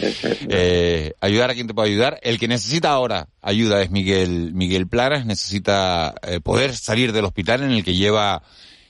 eh, 0.48 1.12
ayudar 1.20 1.50
a 1.50 1.54
quien 1.54 1.66
te 1.66 1.74
pueda 1.74 1.88
ayudar. 1.88 2.18
El 2.22 2.38
que 2.38 2.48
necesita 2.48 2.90
ahora 2.90 3.28
ayuda 3.42 3.82
es 3.82 3.90
Miguel 3.90 4.52
Miguel 4.54 4.86
Planas. 4.86 5.26
Necesita 5.26 6.14
eh, 6.22 6.40
poder 6.40 6.74
salir 6.76 7.12
del 7.12 7.24
hospital 7.24 7.62
en 7.62 7.70
el 7.72 7.84
que 7.84 7.94
lleva 7.94 8.42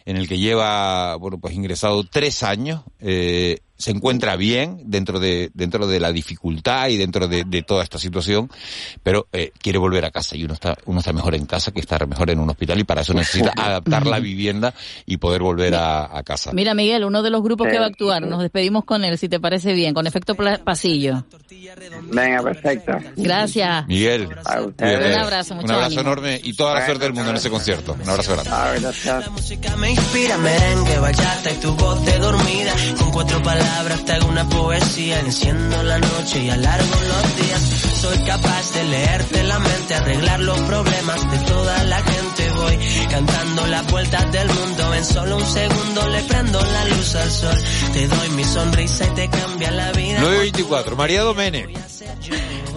en 0.04 0.16
el 0.16 0.28
que 0.28 0.38
lleva 0.38 1.16
bueno 1.16 1.38
pues 1.38 1.54
ingresado 1.54 2.04
tres 2.04 2.44
años 2.44 2.82
eh, 3.00 3.58
se 3.78 3.90
encuentra 3.90 4.36
bien 4.36 4.78
dentro 4.84 5.20
de 5.20 5.50
dentro 5.54 5.86
de 5.86 6.00
la 6.00 6.12
dificultad 6.12 6.88
y 6.88 6.96
dentro 6.96 7.28
de, 7.28 7.44
de 7.44 7.62
toda 7.62 7.82
esta 7.84 7.98
situación 7.98 8.50
pero 9.02 9.28
eh, 9.32 9.52
quiere 9.60 9.78
volver 9.78 10.04
a 10.04 10.10
casa 10.10 10.36
y 10.36 10.44
uno 10.44 10.54
está 10.54 10.76
uno 10.86 11.00
está 11.00 11.12
mejor 11.12 11.34
en 11.34 11.46
casa 11.46 11.72
que 11.72 11.80
estar 11.80 12.06
mejor 12.06 12.30
en 12.30 12.38
un 12.40 12.48
hospital 12.50 12.78
y 12.80 12.84
para 12.84 13.02
eso 13.02 13.12
necesita 13.14 13.52
adaptar 13.56 14.06
la 14.06 14.18
vivienda 14.18 14.72
y 15.04 15.18
poder 15.18 15.42
volver 15.42 15.74
a, 15.74 16.16
a 16.16 16.22
casa 16.22 16.52
Mira, 16.52 16.74
Miguel, 16.74 17.04
uno 17.04 17.22
de 17.22 17.30
los 17.30 17.42
grupos 17.42 17.66
Sí, 17.66 17.72
que 17.72 17.78
va 17.78 17.84
a 17.86 17.88
actuar, 17.88 18.22
nos 18.26 18.40
despedimos 18.40 18.84
con 18.84 19.04
él, 19.04 19.18
si 19.18 19.28
te 19.28 19.40
parece 19.40 19.72
bien, 19.72 19.92
con 19.94 20.06
efecto 20.06 20.34
pasillo. 20.64 21.24
Venga, 22.12 22.42
perfecto. 22.42 22.92
Gracias. 23.16 23.86
Miguel 23.86 24.28
A 24.44 24.60
ustedes. 24.62 24.96
cuídate. 24.96 25.14
Un 25.14 25.20
abrazo, 25.20 25.54
mucho 25.54 25.64
un 25.66 25.70
abrazo 25.72 25.86
ánimo. 25.86 26.00
enorme 26.02 26.40
y 26.42 26.54
toda 26.54 26.74
la 26.74 26.84
suerte 26.86 27.04
del 27.04 27.12
mundo 27.12 27.30
en 27.30 27.36
ese 27.36 27.50
concierto 27.50 27.96
un 28.00 28.08
abrazo 28.08 28.32
grande 28.32 28.50
Ah, 28.52 28.72
gracias. 28.80 29.76
Me 29.78 29.90
inspira 29.90 30.38
merengue, 30.38 30.98
bachata 30.98 31.50
y 31.50 31.54
tu 31.56 31.72
voz 31.74 32.04
de 32.04 32.18
dormida. 32.18 32.72
Con 32.98 33.10
cuatro 33.10 33.42
palabras 33.42 33.65
te 34.04 34.12
hago 34.12 34.28
una 34.28 34.44
poesía. 34.48 35.20
Enciendo 35.20 35.82
la 35.82 35.98
noche 35.98 36.44
y 36.44 36.50
alargo 36.50 36.94
los 37.08 37.36
días. 37.36 37.60
Soy 38.00 38.18
capaz 38.24 38.72
de 38.72 38.84
leerte 38.84 39.42
la 39.42 39.58
mente, 39.58 39.94
arreglar 39.94 40.40
los 40.40 40.60
problemas 40.60 41.30
de 41.30 41.38
toda 41.38 41.84
la 41.84 42.02
gente. 42.02 42.45
Voy 42.66 42.78
cantando 43.08 43.66
las 43.68 43.90
vueltas 43.92 44.32
del 44.32 44.48
mundo. 44.48 44.94
En 44.94 45.04
solo 45.04 45.36
un 45.36 45.46
segundo 45.46 46.08
le 46.08 46.22
prendo 46.24 46.60
la 46.60 46.84
luz 46.86 47.14
al 47.14 47.30
sol. 47.30 47.58
Te 47.92 48.08
doy 48.08 48.28
mi 48.30 48.42
sonrisa 48.44 49.06
y 49.06 49.10
te 49.14 49.28
cambia 49.28 49.70
la 49.70 49.92
vida. 49.92 50.18
924 50.18 50.96
María 50.96 51.22
Domenech 51.22 51.68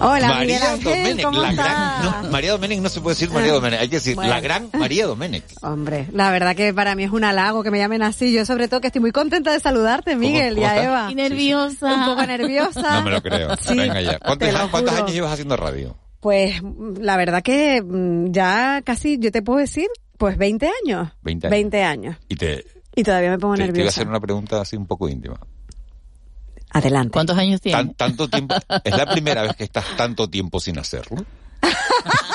Hola, 0.00 0.28
María 0.28 0.76
Domenech, 0.76 1.22
¿cómo 1.24 1.42
la 1.42 1.52
gran, 1.52 2.22
no, 2.22 2.30
María 2.30 2.52
Domenech 2.52 2.80
no 2.80 2.88
se 2.88 3.00
puede 3.00 3.16
decir 3.16 3.30
María 3.30 3.52
Domenech, 3.52 3.80
hay 3.80 3.88
que 3.88 3.96
decir 3.96 4.14
Bueno. 4.14 4.30
la 4.30 4.40
gran 4.40 4.70
María 4.78 5.06
Domenech. 5.06 5.44
Hombre, 5.62 6.06
la 6.12 6.30
verdad 6.30 6.54
que 6.54 6.72
para 6.72 6.94
mí 6.94 7.04
es 7.04 7.10
un 7.10 7.24
halago 7.24 7.62
que 7.62 7.70
me 7.70 7.78
llamen 7.78 8.02
así. 8.02 8.32
Yo 8.32 8.46
sobre 8.46 8.68
todo 8.68 8.80
que 8.80 8.86
estoy 8.86 9.00
muy 9.00 9.12
contenta 9.12 9.52
de 9.52 9.60
saludarte, 9.60 10.16
Miguel, 10.16 10.54
cómo 10.54 10.66
y 10.66 10.70
a? 10.70 10.84
Eva. 10.84 11.08
Y 11.10 11.14
nerviosa. 11.16 11.94
Un 11.94 12.04
poco 12.06 12.26
nerviosa. 12.26 12.94
No 12.94 13.02
me 13.02 13.10
lo 13.10 13.20
creo. 13.22 13.56
Sí, 13.56 13.76
Venga 13.76 14.00
ya. 14.00 14.18
¿Cuántos, 14.20 14.48
cuántos 14.70 14.94
años 14.94 15.12
llevas 15.12 15.32
haciendo 15.32 15.56
radio? 15.56 15.96
Pues 16.20 16.60
la 16.98 17.16
verdad 17.16 17.42
que 17.42 17.82
mm, 17.82 18.30
ya 18.32 18.82
casi, 18.84 19.18
yo 19.18 19.32
te 19.32 19.40
puedo 19.42 19.58
decir, 19.58 19.88
pues 20.18 20.36
20 20.36 20.66
años. 20.84 21.08
20 21.22 21.46
años. 21.46 21.50
20 21.50 21.82
años. 21.82 22.16
Y 22.28 22.36
te, 22.36 22.64
Y 22.94 23.02
todavía 23.02 23.30
me 23.30 23.38
pongo 23.38 23.54
te, 23.54 23.60
te 23.60 23.64
iba 23.64 23.70
a 23.70 23.72
nerviosa. 23.76 24.00
hacer 24.00 24.08
una 24.08 24.20
pregunta 24.20 24.60
así 24.60 24.76
un 24.76 24.86
poco 24.86 25.08
íntima. 25.08 25.38
Adelante. 26.72 27.12
¿Cuántos 27.12 27.36
años 27.38 27.60
tienes? 27.60 27.80
Tan- 27.86 27.94
tanto 27.94 28.28
tiempo, 28.28 28.54
es 28.84 28.96
la 28.96 29.06
primera 29.06 29.42
vez 29.42 29.56
que 29.56 29.64
estás 29.64 29.84
tanto 29.96 30.28
tiempo 30.28 30.60
sin 30.60 30.78
hacerlo. 30.78 31.24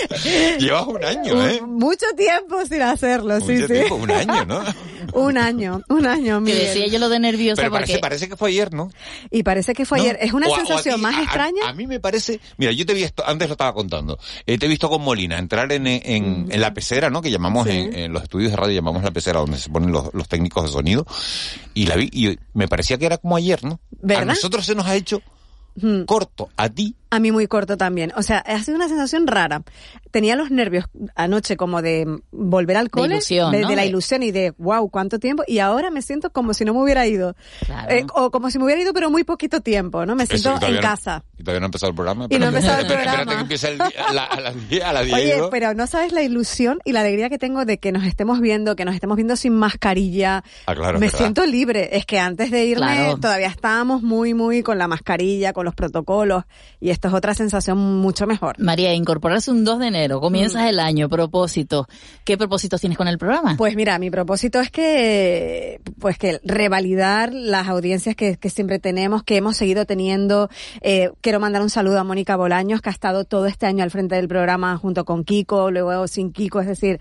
Llevas 0.58 0.86
un 0.86 1.04
año, 1.04 1.46
¿eh? 1.48 1.60
Mucho 1.62 2.06
tiempo 2.16 2.64
sin 2.66 2.82
hacerlo, 2.82 3.40
sí, 3.40 3.52
Mucho 3.52 3.66
sí. 3.68 3.72
tiempo, 3.72 3.94
un 3.96 4.10
año, 4.10 4.44
¿no? 4.44 4.62
Un 5.12 5.38
año, 5.38 5.80
un 5.88 6.04
año, 6.04 6.38
Que 6.38 6.52
Miguel. 6.52 6.66
decía 6.66 6.86
yo 6.88 6.98
lo 6.98 7.08
de 7.08 7.20
nerviosa 7.20 7.62
Pero 7.62 7.70
porque... 7.70 7.84
parece, 7.86 7.98
parece 8.00 8.28
que 8.28 8.36
fue 8.36 8.48
ayer, 8.50 8.74
¿no? 8.74 8.90
Y 9.30 9.44
parece 9.44 9.72
que 9.72 9.86
fue 9.86 9.98
¿No? 9.98 10.04
ayer. 10.04 10.18
Es 10.20 10.32
una 10.32 10.48
O 10.48 10.50
a- 10.50 10.52
o 10.52 10.56
a 10.56 10.66
sensación 10.66 10.96
ti, 10.96 11.00
más 11.02 11.14
a- 11.14 11.18
a- 11.20 11.22
extraña. 11.22 11.68
A, 11.68 11.72
mí 11.72 11.86
me 11.86 12.00
parece, 12.00 12.40
mira, 12.58 12.72
yo 12.72 12.84
te 12.84 12.92
he 12.92 12.96
visto, 12.96 13.22
antes 13.24 13.48
lo 13.48 13.52
estaba 13.52 13.72
contando, 13.72 14.18
eh, 14.46 14.58
te 14.58 14.66
he 14.66 14.68
visto 14.68 14.90
con 14.90 15.02
Molina 15.02 15.38
entrar 15.38 15.70
en, 15.72 15.86
en, 15.86 16.48
en 16.50 16.60
la 16.60 16.74
pecera, 16.74 17.08
¿no? 17.08 17.22
Que 17.22 17.30
llamamos 17.30 17.68
en, 17.68 17.94
en 17.96 18.12
los 18.12 18.24
estudios 18.24 18.50
de 18.50 18.56
radio, 18.56 18.74
llamamos 18.74 19.04
la 19.04 19.12
pecera 19.12 19.38
donde 19.40 19.58
se 19.58 19.70
ponen 19.70 19.92
los, 19.92 20.12
los 20.12 20.28
técnicos 20.28 20.64
de 20.64 20.70
sonido, 20.70 21.06
y 21.72 21.86
la 21.86 21.94
vi, 21.94 22.10
y 22.12 22.36
me 22.52 22.66
parecía 22.66 22.98
que 22.98 23.06
era 23.06 23.16
como 23.18 23.36
ayer, 23.36 23.62
¿no? 23.64 23.78
¿Verdad? 24.02 24.24
A 24.24 24.26
nosotros 24.26 24.66
se 24.66 24.74
nos 24.74 24.86
ha 24.86 24.96
hecho 24.96 25.22
Mm. 25.78 26.04
corto, 26.04 26.48
a 26.56 26.70
ti. 26.70 26.94
A 27.08 27.20
mí 27.20 27.30
muy 27.30 27.46
corto 27.46 27.76
también. 27.76 28.12
O 28.16 28.22
sea, 28.22 28.38
ha 28.38 28.58
sido 28.62 28.76
una 28.76 28.88
sensación 28.88 29.26
rara. 29.28 29.62
Tenía 30.10 30.34
los 30.34 30.50
nervios 30.50 30.86
anoche 31.14 31.56
como 31.56 31.80
de 31.80 32.04
volver 32.32 32.76
al 32.76 32.90
cole, 32.90 33.14
ilusión, 33.14 33.52
de, 33.52 33.60
¿no? 33.60 33.68
de 33.68 33.76
la 33.76 33.84
ilusión 33.84 34.22
y 34.24 34.32
de 34.32 34.52
wow, 34.58 34.88
cuánto 34.90 35.18
tiempo. 35.20 35.44
Y 35.46 35.60
ahora 35.60 35.90
me 35.90 36.02
siento 36.02 36.30
como 36.30 36.52
si 36.52 36.64
no 36.64 36.74
me 36.74 36.82
hubiera 36.82 37.06
ido. 37.06 37.36
Claro. 37.64 37.90
Eh, 37.94 38.06
o 38.14 38.30
como 38.32 38.50
si 38.50 38.58
me 38.58 38.64
hubiera 38.64 38.80
ido, 38.82 38.92
pero 38.92 39.08
muy 39.10 39.22
poquito 39.24 39.60
tiempo, 39.60 40.04
¿no? 40.04 40.16
Me 40.16 40.26
siento 40.26 40.50
y 40.50 40.54
todavía 40.54 40.68
en 40.68 40.74
no- 40.76 40.80
casa. 40.80 41.24
Y 41.38 41.42
todavía 41.44 41.60
no 41.60 41.64
ha 41.66 41.68
empezado 41.68 41.90
el 41.90 41.94
programa. 41.96 42.26
Y 42.28 42.38
no 42.38 42.46
ha 42.46 42.48
empezado 42.48 42.80
el 42.80 42.86
programa. 42.86 43.10
Espérate 43.12 43.34
que 43.36 43.42
empiece 43.42 43.68
el 43.68 43.78
día- 43.78 44.04
a, 44.08 44.12
la- 44.12 44.24
a 44.24 44.40
las 44.40 44.68
10, 44.68 44.84
a 44.84 44.92
las 44.92 45.04
10 45.04 45.16
Oye, 45.16 45.48
pero 45.50 45.74
no 45.74 45.86
sabes 45.86 46.12
la 46.12 46.22
ilusión 46.22 46.78
y 46.84 46.90
la 46.92 47.00
alegría 47.00 47.28
que 47.28 47.38
tengo 47.38 47.64
de 47.64 47.78
que 47.78 47.92
nos 47.92 48.04
estemos 48.04 48.40
viendo, 48.40 48.74
que 48.74 48.84
nos 48.84 48.94
estemos 48.94 49.16
viendo 49.16 49.36
sin 49.36 49.52
mascarilla. 49.54 50.42
Ah, 50.66 50.74
claro, 50.74 50.98
me 50.98 51.10
siento 51.10 51.46
libre. 51.46 51.96
Es 51.96 52.04
que 52.06 52.18
antes 52.18 52.50
de 52.50 52.64
irme 52.64 52.86
Claro. 52.86 53.18
todavía 53.18 53.48
estábamos 53.48 54.02
muy, 54.02 54.34
muy 54.34 54.62
con 54.64 54.78
la 54.78 54.88
mascarilla, 54.88 55.52
con 55.52 55.64
los 55.66 55.74
protocolos. 55.74 56.44
Y 56.80 56.90
esto 56.96 57.08
es 57.08 57.14
otra 57.14 57.34
sensación 57.34 57.78
mucho 58.00 58.26
mejor. 58.26 58.56
María, 58.58 58.94
incorporarse 58.94 59.50
un 59.50 59.64
2 59.64 59.78
de 59.80 59.86
enero, 59.88 60.20
comienzas 60.20 60.62
Mm. 60.64 60.68
el 60.68 60.80
año, 60.80 61.08
propósito. 61.08 61.86
¿Qué 62.24 62.38
propósitos 62.38 62.80
tienes 62.80 62.96
con 62.96 63.06
el 63.06 63.18
programa? 63.18 63.54
Pues 63.58 63.76
mira, 63.76 63.98
mi 63.98 64.10
propósito 64.10 64.60
es 64.60 64.70
que, 64.70 65.80
pues 66.00 66.16
que 66.18 66.40
revalidar 66.42 67.32
las 67.34 67.68
audiencias 67.68 68.16
que, 68.16 68.36
que 68.36 68.48
siempre 68.50 68.78
tenemos, 68.78 69.22
que 69.22 69.36
hemos 69.36 69.56
seguido 69.58 69.84
teniendo. 69.84 70.48
Eh, 70.80 71.10
quiero 71.20 71.38
mandar 71.38 71.60
un 71.62 71.68
saludo 71.70 72.00
a 72.00 72.04
Mónica 72.04 72.34
Bolaños, 72.36 72.80
que 72.80 72.88
ha 72.88 72.92
estado 72.92 73.24
todo 73.24 73.46
este 73.46 73.66
año 73.66 73.84
al 73.84 73.90
frente 73.90 74.14
del 74.14 74.26
programa 74.26 74.76
junto 74.78 75.04
con 75.04 75.22
Kiko, 75.24 75.70
luego 75.70 76.08
sin 76.08 76.32
Kiko, 76.32 76.60
es 76.60 76.66
decir, 76.66 76.98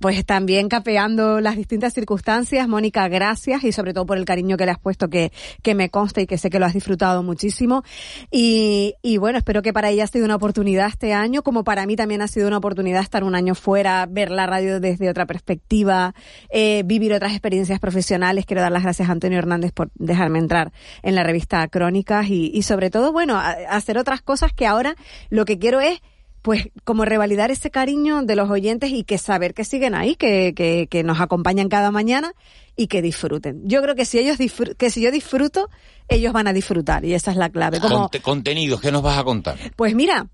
pues 0.00 0.26
también 0.26 0.68
capeando 0.68 1.40
las 1.40 1.56
distintas 1.56 1.94
circunstancias. 1.94 2.66
Mónica, 2.68 3.06
gracias 3.08 3.62
y 3.62 3.70
sobre 3.70 3.94
todo 3.94 4.06
por 4.06 4.18
el 4.18 4.24
cariño 4.24 4.56
que 4.56 4.66
le 4.66 4.72
has 4.72 4.80
puesto, 4.80 5.08
que, 5.08 5.30
que 5.62 5.76
me 5.76 5.88
consta 5.88 6.20
y 6.20 6.26
que 6.26 6.36
sé 6.36 6.50
que 6.50 6.58
lo 6.58 6.66
has 6.66 6.74
disfrutado 6.74 7.22
muchísimo. 7.22 7.84
Y, 8.32 8.94
y 9.02 9.18
bueno, 9.18 9.35
espero 9.38 9.62
que 9.62 9.72
para 9.72 9.90
ella 9.90 10.04
ha 10.04 10.06
sido 10.06 10.24
una 10.24 10.36
oportunidad 10.36 10.88
este 10.88 11.12
año, 11.12 11.42
como 11.42 11.64
para 11.64 11.86
mí 11.86 11.96
también 11.96 12.22
ha 12.22 12.28
sido 12.28 12.48
una 12.48 12.58
oportunidad 12.58 13.02
estar 13.02 13.24
un 13.24 13.34
año 13.34 13.54
fuera, 13.54 14.06
ver 14.06 14.30
la 14.30 14.46
radio 14.46 14.80
desde 14.80 15.08
otra 15.08 15.26
perspectiva, 15.26 16.14
eh, 16.50 16.82
vivir 16.84 17.12
otras 17.12 17.32
experiencias 17.32 17.80
profesionales. 17.80 18.46
Quiero 18.46 18.62
dar 18.62 18.72
las 18.72 18.82
gracias 18.82 19.08
a 19.08 19.12
Antonio 19.12 19.38
Hernández 19.38 19.72
por 19.72 19.90
dejarme 19.94 20.38
entrar 20.38 20.72
en 21.02 21.14
la 21.14 21.22
revista 21.22 21.66
Crónicas 21.68 22.28
y, 22.28 22.62
sobre 22.62 22.90
todo, 22.90 23.12
bueno, 23.12 23.38
hacer 23.38 23.98
otras 23.98 24.22
cosas 24.22 24.52
que 24.52 24.66
ahora 24.66 24.96
lo 25.30 25.44
que 25.44 25.58
quiero 25.58 25.80
es 25.80 26.00
pues 26.46 26.68
como 26.84 27.04
revalidar 27.04 27.50
ese 27.50 27.72
cariño 27.72 28.22
de 28.22 28.36
los 28.36 28.48
oyentes 28.48 28.92
y 28.92 29.02
que 29.02 29.18
saber 29.18 29.52
que 29.52 29.64
siguen 29.64 29.96
ahí, 29.96 30.14
que, 30.14 30.54
que, 30.54 30.86
que 30.88 31.02
nos 31.02 31.20
acompañan 31.20 31.68
cada 31.68 31.90
mañana 31.90 32.34
y 32.76 32.86
que 32.86 33.02
disfruten. 33.02 33.62
Yo 33.64 33.82
creo 33.82 33.96
que 33.96 34.04
si 34.04 34.20
ellos 34.20 34.38
que 34.78 34.90
si 34.90 35.00
yo 35.00 35.10
disfruto, 35.10 35.68
ellos 36.06 36.32
van 36.32 36.46
a 36.46 36.52
disfrutar 36.52 37.04
y 37.04 37.14
esa 37.14 37.32
es 37.32 37.36
la 37.36 37.48
clave. 37.50 37.80
Como, 37.80 38.08
Conte- 38.08 38.22
contenidos, 38.22 38.80
¿qué 38.80 38.92
nos 38.92 39.02
vas 39.02 39.18
a 39.18 39.24
contar? 39.24 39.56
pues 39.74 39.96
mira, 39.96 40.28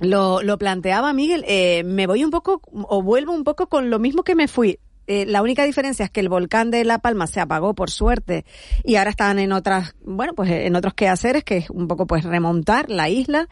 lo, 0.00 0.40
lo 0.42 0.56
planteaba 0.56 1.12
Miguel, 1.12 1.44
eh, 1.46 1.82
me 1.84 2.06
voy 2.06 2.24
un 2.24 2.30
poco 2.30 2.62
o 2.72 3.02
vuelvo 3.02 3.32
un 3.34 3.44
poco 3.44 3.68
con 3.68 3.90
lo 3.90 3.98
mismo 3.98 4.22
que 4.22 4.34
me 4.34 4.48
fui. 4.48 4.78
Eh, 5.06 5.26
la 5.26 5.42
única 5.42 5.64
diferencia 5.64 6.06
es 6.06 6.10
que 6.10 6.20
el 6.20 6.30
volcán 6.30 6.70
de 6.70 6.84
La 6.84 6.98
Palma 7.00 7.26
se 7.26 7.40
apagó 7.40 7.74
por 7.74 7.90
suerte 7.90 8.46
y 8.84 8.94
ahora 8.96 9.10
están 9.10 9.38
en 9.38 9.52
otras, 9.52 9.94
bueno, 10.02 10.32
pues 10.34 10.48
en 10.50 10.76
otros 10.76 10.94
quehaceres 10.94 11.44
que 11.44 11.58
es 11.58 11.68
un 11.68 11.88
poco 11.88 12.06
pues 12.06 12.24
remontar 12.24 12.88
la 12.88 13.10
isla, 13.10 13.48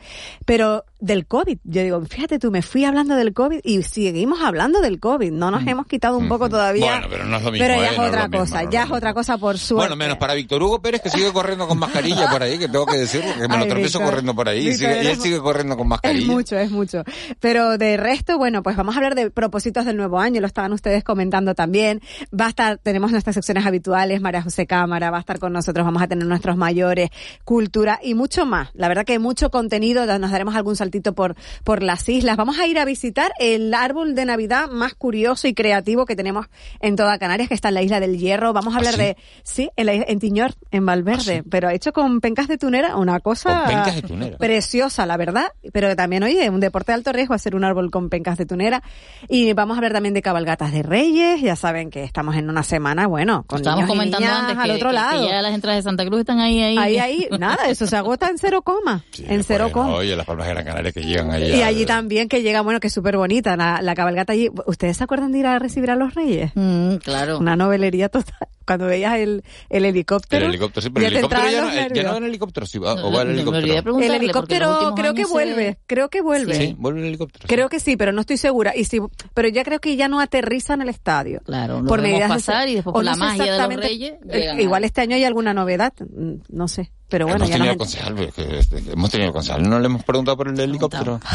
pero 0.46 0.84
del 1.00 1.26
COVID, 1.26 1.58
yo 1.64 1.82
digo, 1.82 2.00
fíjate 2.04 2.38
tú, 2.38 2.50
me 2.50 2.62
fui 2.62 2.84
hablando 2.84 3.14
del 3.16 3.32
COVID 3.32 3.60
y 3.64 3.82
seguimos 3.82 4.40
hablando 4.42 4.80
del 4.80 5.00
COVID, 5.00 5.32
no 5.32 5.50
nos 5.50 5.66
hemos 5.66 5.86
quitado 5.86 6.18
un 6.18 6.28
poco 6.28 6.48
todavía. 6.48 6.92
Bueno, 6.92 7.06
pero 7.10 7.24
no 7.24 7.36
es 7.38 7.42
lo 7.44 7.50
mismo, 7.52 7.66
Pero 7.66 7.80
ya 7.80 7.88
¿eh? 7.88 7.90
es 7.92 7.96
No 7.96 8.02
es 8.04 8.08
otra 8.10 8.28
mismo, 8.28 8.38
cosa, 8.40 8.54
no 8.62 8.68
es 8.68 8.72
ya 8.74 8.82
es 8.84 8.90
otra 8.90 9.14
cosa 9.14 9.38
por 9.38 9.58
suerte. 9.58 9.80
Bueno, 9.88 9.96
menos 9.96 10.18
para 10.18 10.34
Víctor 10.34 10.62
Hugo 10.62 10.80
Pérez, 10.82 11.00
que 11.00 11.10
sigue 11.10 11.32
corriendo 11.32 11.66
con 11.66 11.78
mascarilla 11.78 12.28
por 12.30 12.42
ahí, 12.42 12.58
que 12.58 12.68
tengo 12.68 12.86
que 12.86 12.98
decirlo, 12.98 13.30
que 13.40 13.48
me 13.48 13.58
lo 13.58 13.66
tropiezo 13.66 14.00
corriendo 14.00 14.34
por 14.34 14.48
ahí, 14.48 14.58
y, 14.60 14.68
Víctor, 14.70 14.90
sigue- 14.90 15.02
y 15.02 15.06
él 15.06 15.16
sigue 15.20 15.38
corriendo 15.40 15.76
con 15.76 15.86
Es 15.86 15.90
mascarilla. 15.90 16.32
mucho, 16.32 16.56
es 16.58 16.70
mucho. 16.70 17.02
Pero 17.40 17.78
de 17.78 17.96
resto, 17.96 18.36
bueno, 18.38 18.62
pues 18.62 18.76
vamos 18.76 18.94
a 18.94 18.98
hablar 18.98 19.14
de 19.14 19.30
propósitos 19.30 19.84
del 19.86 19.96
nuevo 19.96 20.18
año, 20.20 20.40
lo 20.40 20.46
estaban 20.46 20.72
ustedes 20.72 21.02
comentando 21.02 21.54
también. 21.54 22.00
Va 22.38 22.46
a 22.46 22.48
estar, 22.50 22.78
tenemos 22.78 23.10
nuestras 23.10 23.34
secciones 23.34 23.64
habituales, 23.66 24.20
María 24.20 24.42
José 24.42 24.66
Cámara 24.66 25.10
va 25.10 25.16
a 25.18 25.20
estar 25.20 25.38
con 25.38 25.52
nosotros, 25.52 25.84
vamos 25.84 26.02
a 26.02 26.08
tener 26.08 26.26
nuestros 26.26 26.56
mayores, 26.56 27.10
cultura 27.44 27.98
y 28.02 28.14
mucho 28.14 28.44
más. 28.46 28.68
La 28.74 28.88
verdad 28.88 29.04
que 29.04 29.18
mucho 29.18 29.50
contenido, 29.50 30.06
nos 30.18 30.30
daremos 30.30 30.54
algún 30.54 30.76
saltito 30.90 31.14
por, 31.14 31.36
por 31.64 31.82
las 31.82 32.08
islas. 32.08 32.36
Vamos 32.36 32.58
a 32.58 32.66
ir 32.66 32.78
a 32.78 32.84
visitar 32.84 33.30
el 33.38 33.72
árbol 33.74 34.14
de 34.16 34.24
Navidad 34.24 34.68
más 34.70 34.94
curioso 34.94 35.46
y 35.46 35.54
creativo 35.54 36.04
que 36.04 36.16
tenemos 36.16 36.46
en 36.80 36.96
toda 36.96 37.18
Canarias, 37.18 37.48
que 37.48 37.54
está 37.54 37.68
en 37.68 37.74
la 37.74 37.82
isla 37.82 38.00
del 38.00 38.18
Hierro. 38.18 38.52
Vamos 38.52 38.74
a 38.74 38.78
hablar 38.78 38.94
sí? 38.94 38.98
de, 39.00 39.16
sí, 39.44 39.70
en, 39.76 39.86
la- 39.86 39.92
en 39.94 40.18
Tiñor, 40.18 40.54
en 40.72 40.84
Valverde, 40.84 41.44
pero 41.48 41.70
hecho 41.70 41.92
con 41.92 42.20
pencas 42.20 42.48
de 42.48 42.58
tunera, 42.58 42.96
una 42.96 43.20
cosa 43.20 43.60
Con 43.60 43.68
pencas 43.68 43.94
de 43.96 44.02
tunera. 44.02 44.36
preciosa, 44.38 45.06
la 45.06 45.16
verdad, 45.16 45.52
pero 45.72 45.94
también, 45.94 46.22
oye, 46.24 46.48
un 46.50 46.58
deporte 46.60 46.90
de 46.92 46.96
alto 46.96 47.12
riesgo 47.12 47.34
hacer 47.34 47.54
un 47.54 47.62
árbol 47.64 47.90
con 47.92 48.08
pencas 48.10 48.36
de 48.36 48.46
tunera. 48.46 48.82
Y 49.28 49.52
vamos 49.52 49.76
a 49.76 49.78
hablar 49.78 49.92
también 49.92 50.14
de 50.14 50.22
cabalgatas 50.22 50.72
de 50.72 50.82
reyes, 50.82 51.40
ya 51.40 51.54
saben 51.54 51.90
que 51.90 52.02
estamos 52.02 52.34
en 52.36 52.50
una 52.50 52.62
semana, 52.64 53.06
bueno, 53.06 53.44
con 53.46 53.58
Estábamos 53.60 53.84
niños 53.84 53.94
y 53.94 53.98
comentando 53.98 54.26
niñas 54.26 54.40
antes 54.40 54.56
al 54.58 54.64
que, 54.70 54.72
otro 54.76 54.88
que- 54.88 54.96
que 54.96 55.00
lado. 55.00 55.28
ya 55.28 55.42
las 55.42 55.54
entradas 55.54 55.78
de 55.78 55.82
Santa 55.88 56.04
Cruz 56.06 56.20
están 56.20 56.40
ahí, 56.40 56.60
ahí. 56.62 56.78
Ahí, 56.78 56.98
ahí, 56.98 57.28
nada, 57.38 57.66
eso 57.68 57.86
se 57.86 57.96
agota 57.96 58.28
en 58.28 58.38
cero 58.38 58.62
coma, 58.62 59.04
en 59.18 59.44
cero 59.44 59.64
Bueno, 59.72 59.86
coma. 59.88 59.96
Oye, 59.98 60.16
las 60.16 60.26
palmas 60.26 60.46
de 60.46 60.52
Gran 60.54 60.64
Canaria 60.64 60.79
que 60.92 61.02
llegan 61.02 61.30
ahí. 61.30 61.44
Y 61.50 61.62
al- 61.62 61.68
allí 61.68 61.86
también 61.86 62.28
que 62.28 62.42
llega, 62.42 62.60
bueno, 62.62 62.80
que 62.80 62.86
es 62.88 62.92
súper 62.92 63.16
bonita 63.16 63.56
la, 63.56 63.80
la 63.82 63.94
cabalgata 63.94 64.32
allí. 64.32 64.48
¿Ustedes 64.66 64.96
se 64.96 65.04
acuerdan 65.04 65.32
de 65.32 65.38
ir 65.40 65.46
a 65.46 65.58
recibir 65.58 65.90
a 65.90 65.96
los 65.96 66.14
reyes? 66.14 66.52
Mm, 66.54 66.96
claro. 66.96 67.38
Una 67.38 67.56
novelería 67.56 68.08
total. 68.08 68.48
Cuando 68.66 68.86
veías 68.86 69.18
el, 69.18 69.42
el 69.68 69.84
helicóptero. 69.84 70.44
El 70.44 70.50
helicóptero, 70.52 70.82
sí, 70.82 70.90
pero 70.90 71.06
el 71.06 71.12
helicóptero 71.14 71.42
ya 71.42 71.48
entraban 71.48 71.74
no, 71.74 71.80
los 71.80 71.90
eh, 71.90 71.94
ya 71.94 72.02
no 72.02 72.08
va 72.08 72.12
nervios. 72.12 72.16
en 72.18 72.24
helicóptero, 72.24 72.66
sí, 72.66 72.78
va- 72.78 72.92
o 72.92 73.12
va 73.12 73.24
me 73.24 73.32
helicóptero. 73.32 73.98
El 73.98 74.04
en 74.04 74.14
helicóptero 74.14 74.92
creo 74.94 75.14
que 75.14 75.24
se- 75.24 75.32
vuelve, 75.32 75.78
creo 75.86 76.08
que 76.08 76.20
vuelve. 76.22 76.54
Sí, 76.54 76.76
vuelve 76.78 77.00
el 77.00 77.06
helicóptero. 77.06 77.46
Creo 77.48 77.68
que 77.68 77.80
sí, 77.80 77.96
pero 77.96 78.12
no 78.12 78.20
estoy 78.20 78.36
segura. 78.36 78.72
Y 78.76 78.84
si, 78.84 79.00
pero 79.34 79.48
ya 79.48 79.64
creo 79.64 79.80
que 79.80 79.96
ya 79.96 80.06
no 80.06 80.20
aterriza 80.20 80.74
en 80.74 80.82
el 80.82 80.88
estadio. 80.88 81.40
Claro, 81.44 81.80
lo 81.80 81.88
por 81.88 82.00
de 82.00 82.28
pasar 82.28 82.64
se- 82.66 82.70
y 82.70 82.74
después 82.76 82.92
por 82.94 83.04
no 83.04 83.10
la 83.10 83.16
magia 83.16 83.32
de 83.32 83.38
los 83.38 83.48
exactamente- 83.58 83.86
reyes 83.88 84.12
eh, 84.28 84.38
llegan 84.40 84.60
Igual 84.60 84.82
a- 84.84 84.86
este 84.86 85.00
año 85.00 85.16
hay 85.16 85.24
alguna 85.24 85.52
novedad, 85.52 85.92
mm, 85.98 86.34
no 86.50 86.68
sé. 86.68 86.92
Pero 87.10 87.26
bueno, 87.26 87.38
hemos 87.44 87.48
ya 87.50 87.56
tenido 87.56 87.76
concejal, 87.76 88.14
pero 88.14 88.28
es 88.58 88.66
que, 88.68 88.92
hemos 88.92 89.10
tenido 89.10 89.32
concejal, 89.32 89.68
no 89.68 89.78
le 89.78 89.86
hemos 89.86 90.04
preguntado 90.04 90.36
por 90.36 90.48
el 90.48 90.58
helicóptero. 90.58 91.20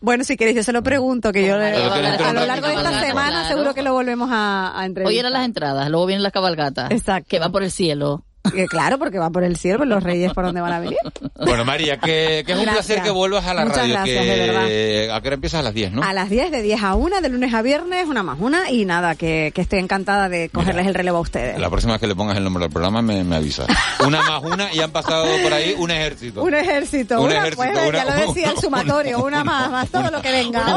Bueno, 0.00 0.24
si 0.24 0.36
queréis, 0.36 0.56
yo 0.56 0.62
se 0.64 0.72
lo 0.72 0.82
pregunto, 0.82 1.32
que 1.32 1.46
yo 1.46 1.56
le- 1.56 1.66
a, 1.76 2.32
lo 2.32 2.44
largo 2.46 2.66
de 2.66 2.72
esta 2.74 2.82
cabalgata, 2.90 3.06
semana 3.06 3.48
seguro 3.48 3.74
que 3.74 3.82
lo 3.82 3.92
volvemos 3.92 4.28
a, 4.32 4.78
a 4.78 4.86
entrevistar. 4.86 5.12
Hoy 5.12 5.18
eran 5.20 5.32
las 5.32 5.44
entradas, 5.44 5.88
luego 5.88 6.06
vienen 6.06 6.22
las 6.24 6.32
cabalgatas. 6.32 6.90
Exacto. 6.90 7.28
Que 7.28 7.38
va 7.38 7.50
por 7.50 7.62
el 7.62 7.70
cielo. 7.70 8.24
Que 8.52 8.66
claro, 8.66 8.98
porque 8.98 9.18
van 9.18 9.32
por 9.32 9.42
el 9.42 9.56
cielo, 9.56 9.78
pues 9.78 9.88
los 9.88 10.02
reyes 10.02 10.32
por 10.34 10.44
dónde 10.44 10.60
van 10.60 10.72
a 10.74 10.78
venir. 10.80 10.98
Bueno, 11.36 11.64
María, 11.64 11.98
que, 11.98 12.42
que 12.46 12.52
es 12.52 12.58
un 12.58 12.64
Gracias. 12.64 12.86
placer 12.86 13.02
que 13.02 13.10
vuelvas 13.10 13.46
a 13.46 13.54
la 13.54 13.62
Muchas 13.64 13.78
radio. 13.78 13.94
gracias, 13.94 14.22
que, 14.24 14.30
de 14.30 14.46
verdad. 14.46 15.16
¿A 15.16 15.20
qué 15.22 15.28
hora 15.28 15.34
empiezas 15.34 15.60
a 15.60 15.62
las 15.62 15.74
10, 15.74 15.92
no? 15.92 16.02
A 16.02 16.12
las 16.12 16.28
10, 16.30 16.50
de 16.50 16.62
10 16.62 16.82
a 16.82 16.94
1, 16.94 17.20
de 17.22 17.28
lunes 17.30 17.54
a 17.54 17.62
viernes, 17.62 18.06
una 18.06 18.22
más 18.22 18.36
una. 18.38 18.70
Y 18.70 18.84
nada, 18.84 19.14
que, 19.14 19.50
que 19.54 19.62
estoy 19.62 19.78
encantada 19.78 20.28
de 20.28 20.50
cogerles 20.50 20.86
el 20.86 20.94
relevo 20.94 21.18
a 21.18 21.20
ustedes. 21.22 21.58
La 21.58 21.70
próxima 21.70 21.94
vez 21.94 22.00
que 22.00 22.06
le 22.06 22.14
pongas 22.14 22.36
el 22.36 22.44
nombre 22.44 22.64
del 22.64 22.70
programa 22.72 23.00
me, 23.02 23.24
me 23.24 23.36
avisas. 23.36 23.66
Una 24.06 24.22
más 24.22 24.42
una 24.42 24.72
y 24.74 24.80
han 24.80 24.90
pasado 24.90 25.24
por 25.42 25.52
ahí 25.52 25.74
un 25.78 25.90
ejército. 25.90 26.42
Un 26.42 26.54
ejército, 26.54 27.20
Un 27.20 27.26
una, 27.26 27.36
ejército, 27.38 27.56
pues, 27.56 27.88
una- 27.88 27.98
ya 27.98 28.04
lo 28.04 28.26
decía 28.26 28.50
el 28.50 28.58
sumatorio, 28.60 29.24
una 29.24 29.42
más, 29.42 29.70
más 29.70 29.88
todo 29.88 30.10
lo 30.10 30.20
que 30.20 30.30
venga. 30.30 30.60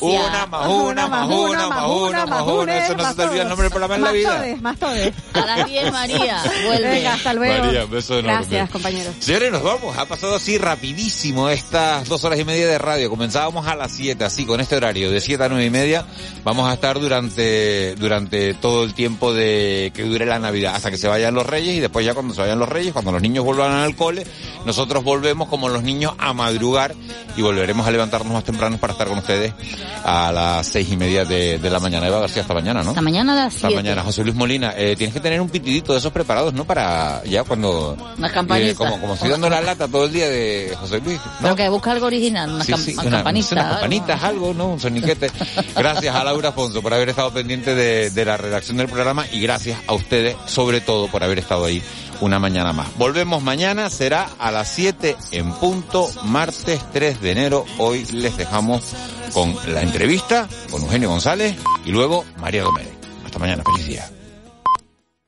una 0.00 0.46
más 0.46 0.66
una, 0.68 1.06
más 1.08 1.28
una, 1.28 1.68
más 1.68 1.88
una, 1.88 2.26
más 2.26 2.42
una. 2.46 2.78
Eso 2.78 2.94
no 2.96 3.04
se 3.08 3.14
te 3.14 3.22
olvida 3.24 3.42
el 3.42 3.48
nombre 3.48 3.64
del 3.64 3.72
programa 3.72 3.94
en 3.96 4.00
la 4.00 4.06
más 4.06 4.14
vida. 4.14 4.36
todes, 4.36 4.62
más 4.62 4.78
todes. 4.78 5.12
A 5.34 5.40
las 5.44 5.66
10, 5.66 5.92
María, 5.92 6.36
vuelve. 6.66 6.99
Venga, 7.02 7.14
hasta 7.14 7.34
luego. 7.34 7.64
María, 7.64 7.84
un 7.84 7.90
beso 7.90 8.18
enorme. 8.18 8.38
Gracias, 8.38 8.70
compañeros. 8.70 9.14
Señores, 9.20 9.52
nos 9.52 9.62
vamos. 9.62 9.96
Ha 9.96 10.06
pasado 10.06 10.36
así 10.36 10.58
rapidísimo 10.58 11.48
estas 11.48 12.08
dos 12.08 12.24
horas 12.24 12.38
y 12.38 12.44
media 12.44 12.66
de 12.66 12.78
radio. 12.78 13.10
Comenzábamos 13.10 13.66
a 13.66 13.74
las 13.76 13.92
7, 13.92 14.24
así 14.24 14.44
con 14.46 14.60
este 14.60 14.76
horario 14.76 15.10
de 15.10 15.20
7 15.20 15.42
a 15.44 15.48
9 15.48 15.64
y 15.64 15.70
media. 15.70 16.04
Vamos 16.44 16.68
a 16.70 16.74
estar 16.74 16.98
durante, 16.98 17.94
durante 17.96 18.54
todo 18.54 18.84
el 18.84 18.94
tiempo 18.94 19.32
de 19.32 19.92
que 19.94 20.04
dure 20.04 20.26
la 20.26 20.38
Navidad, 20.38 20.74
hasta 20.74 20.90
que 20.90 20.96
se 20.96 21.08
vayan 21.08 21.34
los 21.34 21.46
Reyes 21.46 21.76
y 21.76 21.80
después 21.80 22.04
ya 22.04 22.14
cuando 22.14 22.34
se 22.34 22.40
vayan 22.40 22.58
los 22.58 22.68
Reyes, 22.68 22.92
cuando 22.92 23.12
los 23.12 23.22
niños 23.22 23.44
vuelvan 23.44 23.72
al 23.72 23.96
cole, 23.96 24.26
nosotros 24.64 25.04
volvemos 25.04 25.48
como 25.48 25.68
los 25.68 25.82
niños 25.82 26.12
a 26.18 26.32
madrugar 26.32 26.94
y 27.36 27.42
volveremos 27.42 27.86
a 27.86 27.90
levantarnos 27.90 28.32
más 28.32 28.44
temprano 28.44 28.78
para 28.78 28.92
estar 28.92 29.08
con 29.08 29.18
ustedes 29.18 29.52
a 30.04 30.32
las 30.32 30.66
seis 30.66 30.90
y 30.90 30.96
media 30.96 31.24
de, 31.24 31.58
de 31.58 31.70
la 31.70 31.78
mañana. 31.80 32.06
Eva 32.06 32.20
García, 32.20 32.42
hasta 32.42 32.54
mañana, 32.54 32.82
¿no? 32.82 32.90
Hasta 32.90 33.02
mañana 33.02 33.32
a 33.32 33.36
las 33.36 33.54
Hasta 33.56 33.68
7. 33.68 33.74
mañana. 33.82 34.02
José 34.02 34.22
Luis 34.24 34.34
Molina, 34.34 34.72
eh, 34.76 34.96
tienes 34.96 35.14
que 35.14 35.20
tener 35.20 35.40
un 35.40 35.48
pitidito 35.48 35.92
de 35.92 35.98
esos 35.98 36.12
preparados, 36.12 36.52
¿no? 36.54 36.64
Para 36.64 36.89
ya 37.24 37.44
cuando... 37.44 37.96
Eh, 38.58 38.74
como, 38.74 39.00
como 39.00 39.14
estoy 39.14 39.30
dando 39.30 39.48
la 39.48 39.60
lata 39.60 39.88
todo 39.88 40.04
el 40.04 40.12
día 40.12 40.28
de 40.28 40.76
José 40.80 41.00
Luis. 41.00 41.20
Pero 41.40 41.56
que 41.56 41.68
busca 41.68 41.92
algo 41.92 42.06
original, 42.06 42.50
unas, 42.52 42.66
Sí, 42.66 42.72
cam- 42.72 42.78
sí, 42.84 42.92
unas 42.92 43.06
una- 43.06 43.16
campanitas. 43.18 43.52
unas 43.52 43.70
campanitas, 43.72 44.22
algo, 44.22 44.54
¿no? 44.54 44.66
Un 44.68 44.80
soniquete. 44.80 45.30
Gracias 45.76 46.14
a 46.14 46.24
Laura 46.24 46.50
Afonso 46.50 46.82
por 46.82 46.92
haber 46.94 47.08
estado 47.08 47.32
pendiente 47.32 47.74
de, 47.74 48.10
de 48.10 48.24
la 48.24 48.36
redacción 48.36 48.76
del 48.76 48.88
programa 48.88 49.26
y 49.32 49.40
gracias 49.40 49.78
a 49.86 49.94
ustedes, 49.94 50.36
sobre 50.46 50.80
todo, 50.80 51.08
por 51.08 51.22
haber 51.24 51.38
estado 51.38 51.64
ahí 51.64 51.82
una 52.20 52.38
mañana 52.38 52.72
más. 52.72 52.88
Volvemos 52.98 53.42
mañana, 53.42 53.88
será 53.90 54.28
a 54.38 54.50
las 54.50 54.68
7 54.68 55.16
en 55.32 55.52
punto, 55.54 56.10
martes 56.24 56.80
3 56.92 57.20
de 57.20 57.30
enero. 57.30 57.64
Hoy 57.78 58.04
les 58.12 58.36
dejamos 58.36 58.82
con 59.32 59.56
la 59.72 59.82
entrevista 59.82 60.48
con 60.70 60.82
Eugenio 60.82 61.08
González 61.08 61.56
y 61.84 61.90
luego 61.90 62.24
María 62.38 62.62
Domínguez. 62.62 62.94
Hasta 63.24 63.38
mañana, 63.38 63.62
feliz 63.64 63.86
día. 63.86 64.10